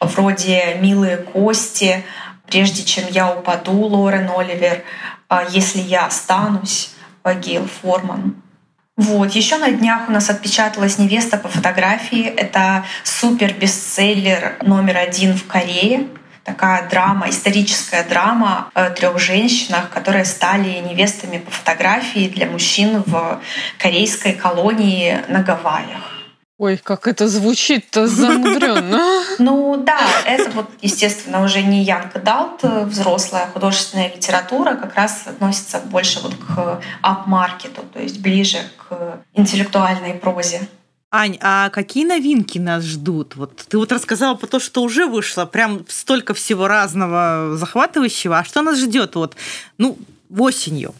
вроде 0.00 0.76
«Милые 0.80 1.18
кости», 1.18 2.04
«Прежде 2.46 2.84
чем 2.84 3.04
я 3.08 3.32
упаду» 3.32 3.72
Лорен 3.72 4.28
Оливер, 4.28 4.82
«Если 5.50 5.80
я 5.80 6.06
останусь» 6.06 6.90
Гейл 7.32 7.66
Форман. 7.66 8.36
Вот. 8.96 9.32
Еще 9.32 9.58
на 9.58 9.72
днях 9.72 10.08
у 10.08 10.12
нас 10.12 10.30
отпечаталась 10.30 10.98
«Невеста 10.98 11.36
по 11.36 11.48
фотографии». 11.48 12.26
Это 12.26 12.84
супер 13.02 13.52
бестселлер 13.52 14.56
номер 14.62 14.98
один 14.98 15.36
в 15.36 15.48
Корее. 15.48 16.06
Такая 16.44 16.88
драма, 16.88 17.28
историческая 17.28 18.04
драма 18.04 18.70
о 18.74 18.90
трех 18.90 19.18
женщинах, 19.18 19.90
которые 19.90 20.24
стали 20.24 20.78
невестами 20.78 21.38
по 21.38 21.50
фотографии 21.50 22.28
для 22.28 22.46
мужчин 22.46 23.02
в 23.04 23.40
корейской 23.78 24.32
колонии 24.32 25.18
на 25.26 25.42
Гавайях. 25.42 26.13
Ой, 26.56 26.76
как 26.76 27.08
это 27.08 27.26
звучит-то 27.26 28.06
замудренно. 28.06 29.00
Ну 29.40 29.82
да, 29.84 30.00
это 30.24 30.48
вот, 30.50 30.70
естественно, 30.80 31.42
уже 31.42 31.62
не 31.62 31.82
Янка 31.82 32.20
Далт, 32.20 32.62
взрослая 32.62 33.48
художественная 33.48 34.14
литература, 34.14 34.76
как 34.76 34.94
раз 34.94 35.26
относится 35.26 35.80
больше 35.80 36.20
вот 36.20 36.36
к 36.36 36.80
ап-маркету, 37.02 37.82
то 37.92 38.00
есть 38.00 38.20
ближе 38.20 38.58
к 38.76 39.18
интеллектуальной 39.34 40.14
прозе. 40.14 40.68
Ань, 41.10 41.36
а 41.40 41.70
какие 41.70 42.04
новинки 42.04 42.58
нас 42.58 42.84
ждут? 42.84 43.34
Вот 43.34 43.56
ты 43.68 43.76
вот 43.76 43.90
рассказала 43.90 44.36
про 44.36 44.46
то, 44.46 44.60
что 44.60 44.82
уже 44.82 45.06
вышло, 45.06 45.46
прям 45.46 45.84
столько 45.88 46.34
всего 46.34 46.68
разного 46.68 47.56
захватывающего. 47.56 48.38
А 48.38 48.44
что 48.44 48.62
нас 48.62 48.78
ждет 48.78 49.16
вот, 49.16 49.34
ну, 49.78 49.98
осенью? 50.30 50.94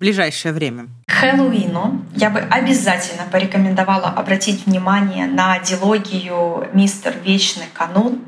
ближайшее 0.00 0.52
время? 0.52 0.88
Хэллоуину 1.20 2.06
я 2.16 2.30
бы 2.30 2.40
обязательно 2.40 3.24
порекомендовала 3.30 4.08
обратить 4.08 4.64
внимание 4.64 5.26
на 5.26 5.58
дилогию 5.58 6.68
«Мистер 6.72 7.14
Вечный 7.22 7.66
канун». 7.74 8.24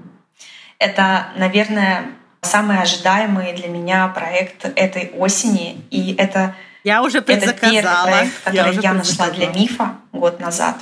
Это, 0.78 1.28
наверное, 1.36 2.04
самый 2.42 2.82
ожидаемый 2.82 3.54
для 3.54 3.68
меня 3.68 4.08
проект 4.08 4.66
этой 4.76 5.10
осени. 5.16 5.82
И 5.90 6.14
это, 6.18 6.54
я 6.84 7.02
уже 7.02 7.18
это 7.18 7.30
первый 7.54 7.82
проект, 8.04 8.42
который 8.44 8.74
я, 8.74 8.80
я 8.80 8.92
нашла 8.92 9.30
для 9.30 9.46
мифа 9.48 9.92
год 10.12 10.38
назад. 10.38 10.76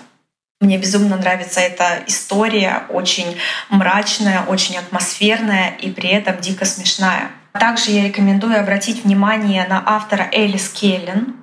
Мне 0.60 0.78
безумно 0.78 1.16
нравится 1.16 1.60
эта 1.60 2.02
история, 2.08 2.82
очень 2.88 3.36
мрачная, 3.68 4.42
очень 4.48 4.76
атмосферная 4.76 5.70
и 5.80 5.92
при 5.92 6.10
этом 6.10 6.38
дико 6.40 6.64
смешная. 6.64 7.30
Также 7.52 7.92
я 7.92 8.04
рекомендую 8.04 8.58
обратить 8.58 9.04
внимание 9.04 9.64
на 9.68 9.82
автора 9.86 10.28
Элис 10.32 10.68
Келлен. 10.70 11.36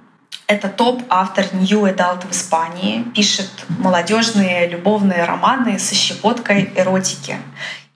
Это 0.48 0.70
топ-автор 0.70 1.46
New 1.52 1.84
Adult 1.84 2.26
в 2.26 2.32
Испании. 2.32 3.04
Пишет 3.14 3.50
молодежные 3.68 4.70
любовные 4.70 5.26
романы 5.26 5.78
со 5.78 5.94
щепоткой 5.94 6.72
эротики. 6.74 7.38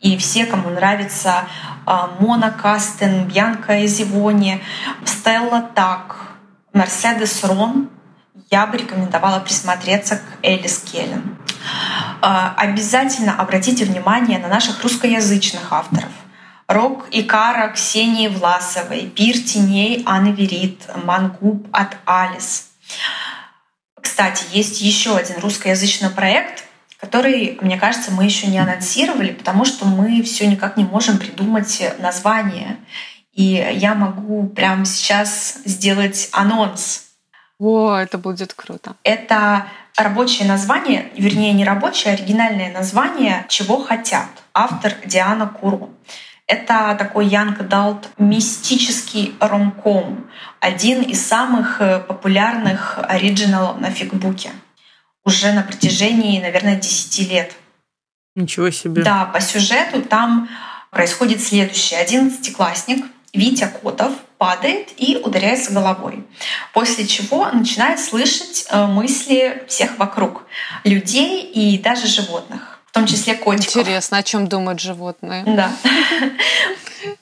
И 0.01 0.17
все, 0.17 0.45
кому 0.45 0.69
нравится 0.69 1.45
а, 1.85 2.11
Мона 2.19 2.51
Кастен, 2.51 3.23
Бьянка 3.25 3.85
Эзивони, 3.85 4.61
Стелла 5.05 5.61
Так, 5.73 6.17
Мерседес 6.73 7.41
Рон, 7.45 7.89
я 8.49 8.67
бы 8.67 8.77
рекомендовала 8.77 9.39
присмотреться 9.39 10.17
к 10.17 10.23
Элис 10.43 10.79
Келлен. 10.79 11.37
А, 12.21 12.53
обязательно 12.57 13.33
обратите 13.39 13.85
внимание 13.85 14.39
на 14.39 14.49
наших 14.49 14.83
русскоязычных 14.83 15.71
авторов. 15.71 16.11
Рок 16.73 17.09
и 17.11 17.23
Кара 17.23 17.69
Ксении 17.69 18.27
Власовой, 18.27 19.07
Пир 19.07 19.37
теней 19.37 20.03
Анны 20.05 20.29
Верит, 20.29 20.89
Мангуб 21.03 21.67
от 21.73 21.97
Алис. 22.05 22.69
Кстати, 23.99 24.45
есть 24.51 24.81
еще 24.81 25.17
один 25.17 25.39
русскоязычный 25.39 26.09
проект, 26.09 26.63
который, 26.97 27.57
мне 27.61 27.77
кажется, 27.77 28.11
мы 28.11 28.23
еще 28.23 28.47
не 28.47 28.59
анонсировали, 28.59 29.31
потому 29.31 29.65
что 29.65 29.85
мы 29.85 30.21
все 30.23 30.47
никак 30.47 30.77
не 30.77 30.83
можем 30.83 31.17
придумать 31.17 31.81
название. 31.99 32.77
И 33.33 33.65
я 33.73 33.95
могу 33.95 34.47
прямо 34.47 34.85
сейчас 34.85 35.57
сделать 35.65 36.29
анонс. 36.31 37.07
О, 37.59 37.95
это 37.95 38.17
будет 38.17 38.53
круто. 38.53 38.95
Это 39.03 39.67
рабочее 39.95 40.47
название, 40.47 41.11
вернее 41.15 41.53
не 41.53 41.65
рабочее, 41.65 42.13
а 42.13 42.17
оригинальное 42.17 42.71
название 42.71 43.45
«Чего 43.49 43.83
хотят». 43.83 44.27
Автор 44.53 44.95
Диана 45.05 45.47
Куру. 45.47 45.91
Это 46.47 46.95
такой 46.99 47.27
Young 47.27 47.57
Adult 47.57 48.07
мистический 48.17 49.35
ромком, 49.39 50.29
один 50.59 51.01
из 51.01 51.25
самых 51.25 51.79
э, 51.79 51.99
популярных 51.99 52.99
оригиналов 53.03 53.79
на 53.79 53.91
фигбуке 53.91 54.51
уже 55.23 55.53
на 55.53 55.61
протяжении, 55.61 56.41
наверное, 56.41 56.75
10 56.75 57.29
лет. 57.29 57.53
Ничего 58.35 58.69
себе. 58.71 59.03
Да, 59.03 59.25
по 59.25 59.41
сюжету 59.41 60.01
там 60.01 60.49
происходит 60.89 61.41
следующее. 61.41 61.99
Одиннадцатиклассник 61.99 63.05
Витя 63.33 63.71
Котов 63.81 64.13
падает 64.37 64.89
и 64.97 65.17
ударяется 65.17 65.71
головой, 65.71 66.25
после 66.73 67.05
чего 67.05 67.47
начинает 67.51 67.99
слышать 67.99 68.65
э, 68.69 68.85
мысли 68.87 69.63
всех 69.67 69.97
вокруг, 69.99 70.43
людей 70.83 71.43
и 71.43 71.77
даже 71.77 72.07
животных, 72.07 72.70
в 72.91 72.93
том 72.93 73.07
числе 73.07 73.35
котиков. 73.35 73.77
Интересно, 73.77 74.17
о 74.17 74.23
чем 74.23 74.47
думают 74.47 74.81
животные? 74.81 75.45
Да. 75.45 75.71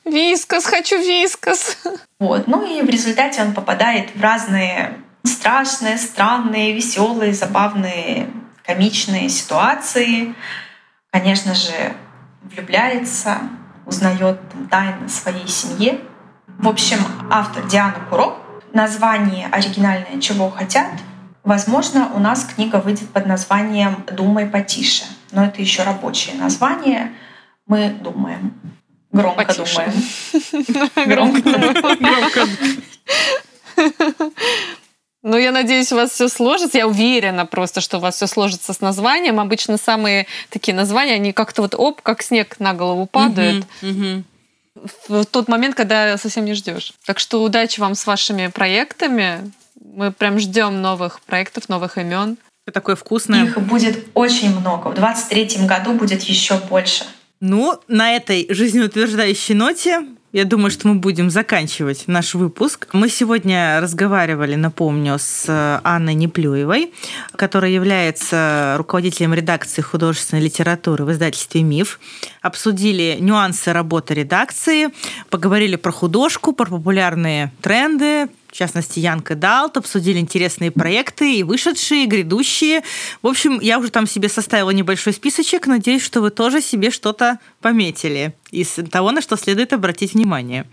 Вискас, 0.04 0.66
хочу 0.66 0.98
вискас. 0.98 1.78
Вот. 2.20 2.48
Ну 2.48 2.66
и 2.66 2.82
в 2.82 2.90
результате 2.90 3.44
он 3.44 3.54
попадает 3.54 4.10
в 4.16 4.20
разные 4.20 4.98
страшные, 5.24 6.00
странные, 6.00 6.74
веселые, 6.74 7.36
забавные, 7.36 8.32
комичные 8.66 9.30
ситуации. 9.30 10.34
Конечно 11.12 11.54
же, 11.54 11.94
влюбляется, 12.42 13.38
узнает 13.86 14.40
тайны 14.72 15.08
своей 15.08 15.48
семьи. 15.48 16.02
В 16.58 16.68
общем, 16.68 16.98
автор 17.30 17.68
Диана 17.68 18.00
Куро. 18.10 18.38
Название 18.74 19.48
оригинальное 19.52 20.20
«Чего 20.20 20.50
хотят». 20.50 20.90
Возможно, 21.44 22.10
у 22.16 22.20
нас 22.20 22.44
книга 22.44 22.78
выйдет 22.78 23.10
под 23.10 23.28
названием 23.28 24.04
«Думай 24.12 24.48
потише». 24.48 25.06
Но 25.32 25.46
это 25.46 25.62
еще 25.62 25.84
рабочее 25.84 26.36
название. 26.36 27.14
Мы 27.66 27.90
думаем. 27.90 28.60
Громко 29.12 29.46
потише. 29.46 29.92
думаем. 30.52 30.94
Громко 31.10 31.42
думаем. 31.42 32.84
Ну, 35.22 35.38
я 35.38 35.52
надеюсь, 35.52 35.92
у 35.92 35.96
вас 35.96 36.12
все 36.12 36.30
сложится. 36.30 36.78
Я 36.78 36.88
уверена 36.88 37.46
просто, 37.46 37.82
что 37.82 37.98
у 37.98 38.00
вас 38.00 38.16
все 38.16 38.28
сложится 38.28 38.72
с 38.72 38.80
названием. 38.80 39.40
Обычно 39.40 39.78
самые 39.78 40.28
такие 40.50 40.74
названия, 40.74 41.16
они 41.16 41.34
как-то 41.34 41.62
вот 41.62 41.76
оп, 41.76 42.02
как 42.02 42.22
снег 42.22 42.60
на 42.60 42.74
голову 42.74 43.06
падают. 43.06 43.66
В 45.10 45.26
тот 45.26 45.50
момент, 45.50 45.76
когда 45.76 46.18
совсем 46.18 46.46
не 46.46 46.54
ждешь. 46.54 46.94
Так 47.06 47.20
что 47.20 47.44
удачи 47.44 47.82
вам 47.82 47.96
с 47.96 48.06
вашими 48.08 48.48
проектами. 48.48 49.52
Мы 49.76 50.14
прям 50.14 50.40
ждем 50.40 50.82
новых 50.82 51.20
проектов, 51.22 51.68
новых 51.68 51.98
имен. 51.98 52.38
Такое 52.72 52.96
вкусное. 52.96 53.46
Их 53.46 53.58
будет 53.60 54.06
очень 54.14 54.58
много. 54.60 54.90
В 54.90 54.96
23 54.96 55.66
году 55.66 55.94
будет 55.94 56.22
еще 56.24 56.58
больше. 56.70 57.06
Ну, 57.40 57.80
на 57.88 58.16
этой 58.16 58.48
жизнеутверждающей 58.50 59.56
ноте 59.56 60.06
я 60.32 60.46
думаю, 60.46 60.70
что 60.70 60.88
мы 60.88 60.96
будем 60.96 61.32
заканчивать 61.32 62.04
наш 62.06 62.36
выпуск. 62.36 62.90
Мы 62.94 63.10
сегодня 63.10 63.80
разговаривали, 63.82 64.54
напомню, 64.54 65.18
с 65.18 65.46
э, 65.48 65.80
Анной 65.84 66.14
Неплюевой, 66.14 66.94
которая 67.36 67.72
является 67.72 68.76
руководителем 68.78 69.34
редакции 69.34 69.82
художественной 69.82 70.44
литературы 70.44 71.04
в 71.04 71.12
издательстве 71.12 71.64
«Миф». 71.64 72.00
Обсудили 72.44 73.18
нюансы 73.20 73.74
работы 73.74 74.14
редакции, 74.14 74.90
поговорили 75.32 75.78
про 75.78 75.92
художку, 75.92 76.54
про 76.54 76.70
популярные 76.70 77.52
тренды, 77.62 78.28
в 78.52 78.56
частности, 78.56 79.00
Янка 79.00 79.36
Далт, 79.36 79.78
обсудили 79.78 80.18
интересные 80.18 80.72
проекты 80.72 81.36
и 81.36 81.44
вышедшие, 81.44 82.06
и 82.06 82.08
грядущие. 82.08 82.82
В 83.22 83.28
общем, 83.28 83.60
я 83.60 83.78
уже 83.78 83.92
там 83.92 84.08
себе 84.08 84.28
составила 84.28 84.72
небольшой 84.72 85.14
списочек. 85.14 85.68
Надеюсь, 85.68 86.02
что 86.02 86.22
вы 86.22 86.32
тоже 86.32 86.60
себе 86.62 86.90
что-то 86.90 87.40
пометили 87.62 88.34
из 88.50 88.78
того, 88.92 89.12
на 89.12 89.22
что 89.22 89.38
следует 89.38 89.72
обратить 89.72 90.16
внимание. 90.16 90.66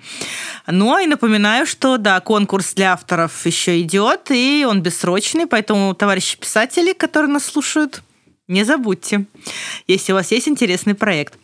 Ну, 0.67 0.99
и 0.99 1.07
напоминаю, 1.07 1.67
что, 1.67 1.99
да, 1.99 2.21
конкурс 2.21 2.73
для 2.73 2.95
авторов 2.95 3.45
еще 3.45 3.79
идет, 3.83 4.31
и 4.31 4.67
он 4.67 4.81
бессрочный, 4.81 5.47
поэтому, 5.47 5.95
товарищи 5.95 6.39
писатели, 6.39 6.95
которые 6.95 7.31
нас 7.31 7.45
слушают, 7.45 8.03
не 8.49 8.65
забудьте, 8.65 9.27
если 9.87 10.13
у 10.13 10.15
вас 10.15 10.31
есть 10.31 10.49
интересный 10.49 10.95
проект. 10.95 11.35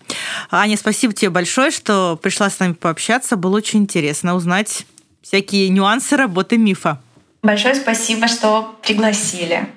Аня, 0.51 0.79
спасибо 0.79 1.13
тебе 1.13 1.31
большое, 1.31 1.71
что 1.71 2.19
пришла 2.23 2.49
с 2.49 2.59
нами 2.61 2.73
пообщаться. 2.73 3.37
Было 3.37 3.57
очень 3.57 3.81
интересно 3.81 4.37
узнать 4.37 4.87
всякие 5.23 5.69
нюансы 5.69 6.17
работы 6.17 6.59
мифа. 6.59 7.01
Большое 7.43 7.75
спасибо, 7.75 8.29
что 8.29 8.79
пригласили. 8.83 9.69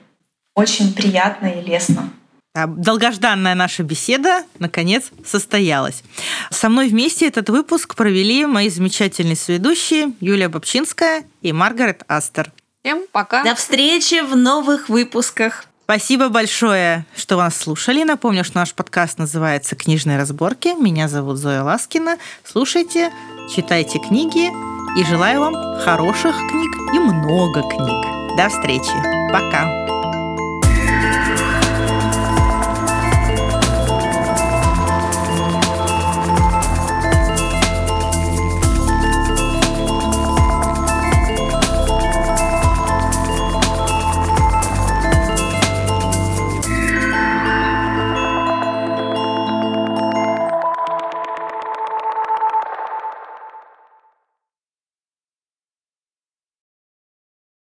Очень 0.56 0.94
приятно 0.94 1.48
и 1.48 1.62
лестно. 1.62 2.10
Долгожданная 2.56 3.54
наша 3.54 3.84
беседа, 3.84 4.44
наконец, 4.60 5.12
состоялась. 5.26 6.04
Со 6.52 6.70
мной 6.70 6.88
вместе 6.88 7.28
этот 7.28 7.50
выпуск 7.50 7.96
провели 7.96 8.46
мои 8.46 8.70
замечательные 8.70 9.36
соведущие 9.36 10.14
Юлия 10.22 10.48
Бобчинская 10.48 11.26
и 11.42 11.52
Маргарет 11.52 12.04
Астер. 12.08 12.54
Всем 12.82 13.04
пока. 13.12 13.44
До 13.44 13.56
встречи 13.56 14.22
в 14.22 14.38
новых 14.38 14.88
выпусках. 14.88 15.66
Спасибо 15.84 16.30
большое, 16.30 17.06
что 17.16 17.36
вас 17.36 17.58
слушали. 17.58 18.04
Напомню, 18.04 18.44
что 18.46 18.58
наш 18.58 18.74
подкаст 18.74 19.20
называется 19.20 19.76
«Книжные 19.76 20.18
разборки». 20.18 20.70
Меня 20.82 21.10
зовут 21.10 21.38
Зоя 21.38 21.62
Ласкина. 21.62 22.18
Слушайте, 22.44 23.12
читайте 23.54 24.00
книги 24.00 24.50
и 24.96 25.04
желаю 25.04 25.42
вам 25.42 25.54
хороших 25.80 26.36
книг 26.50 26.72
и 26.94 27.00
много 27.00 27.62
книг. 27.64 28.38
До 28.38 28.50
встречи. 28.50 28.96
Пока. 29.32 29.85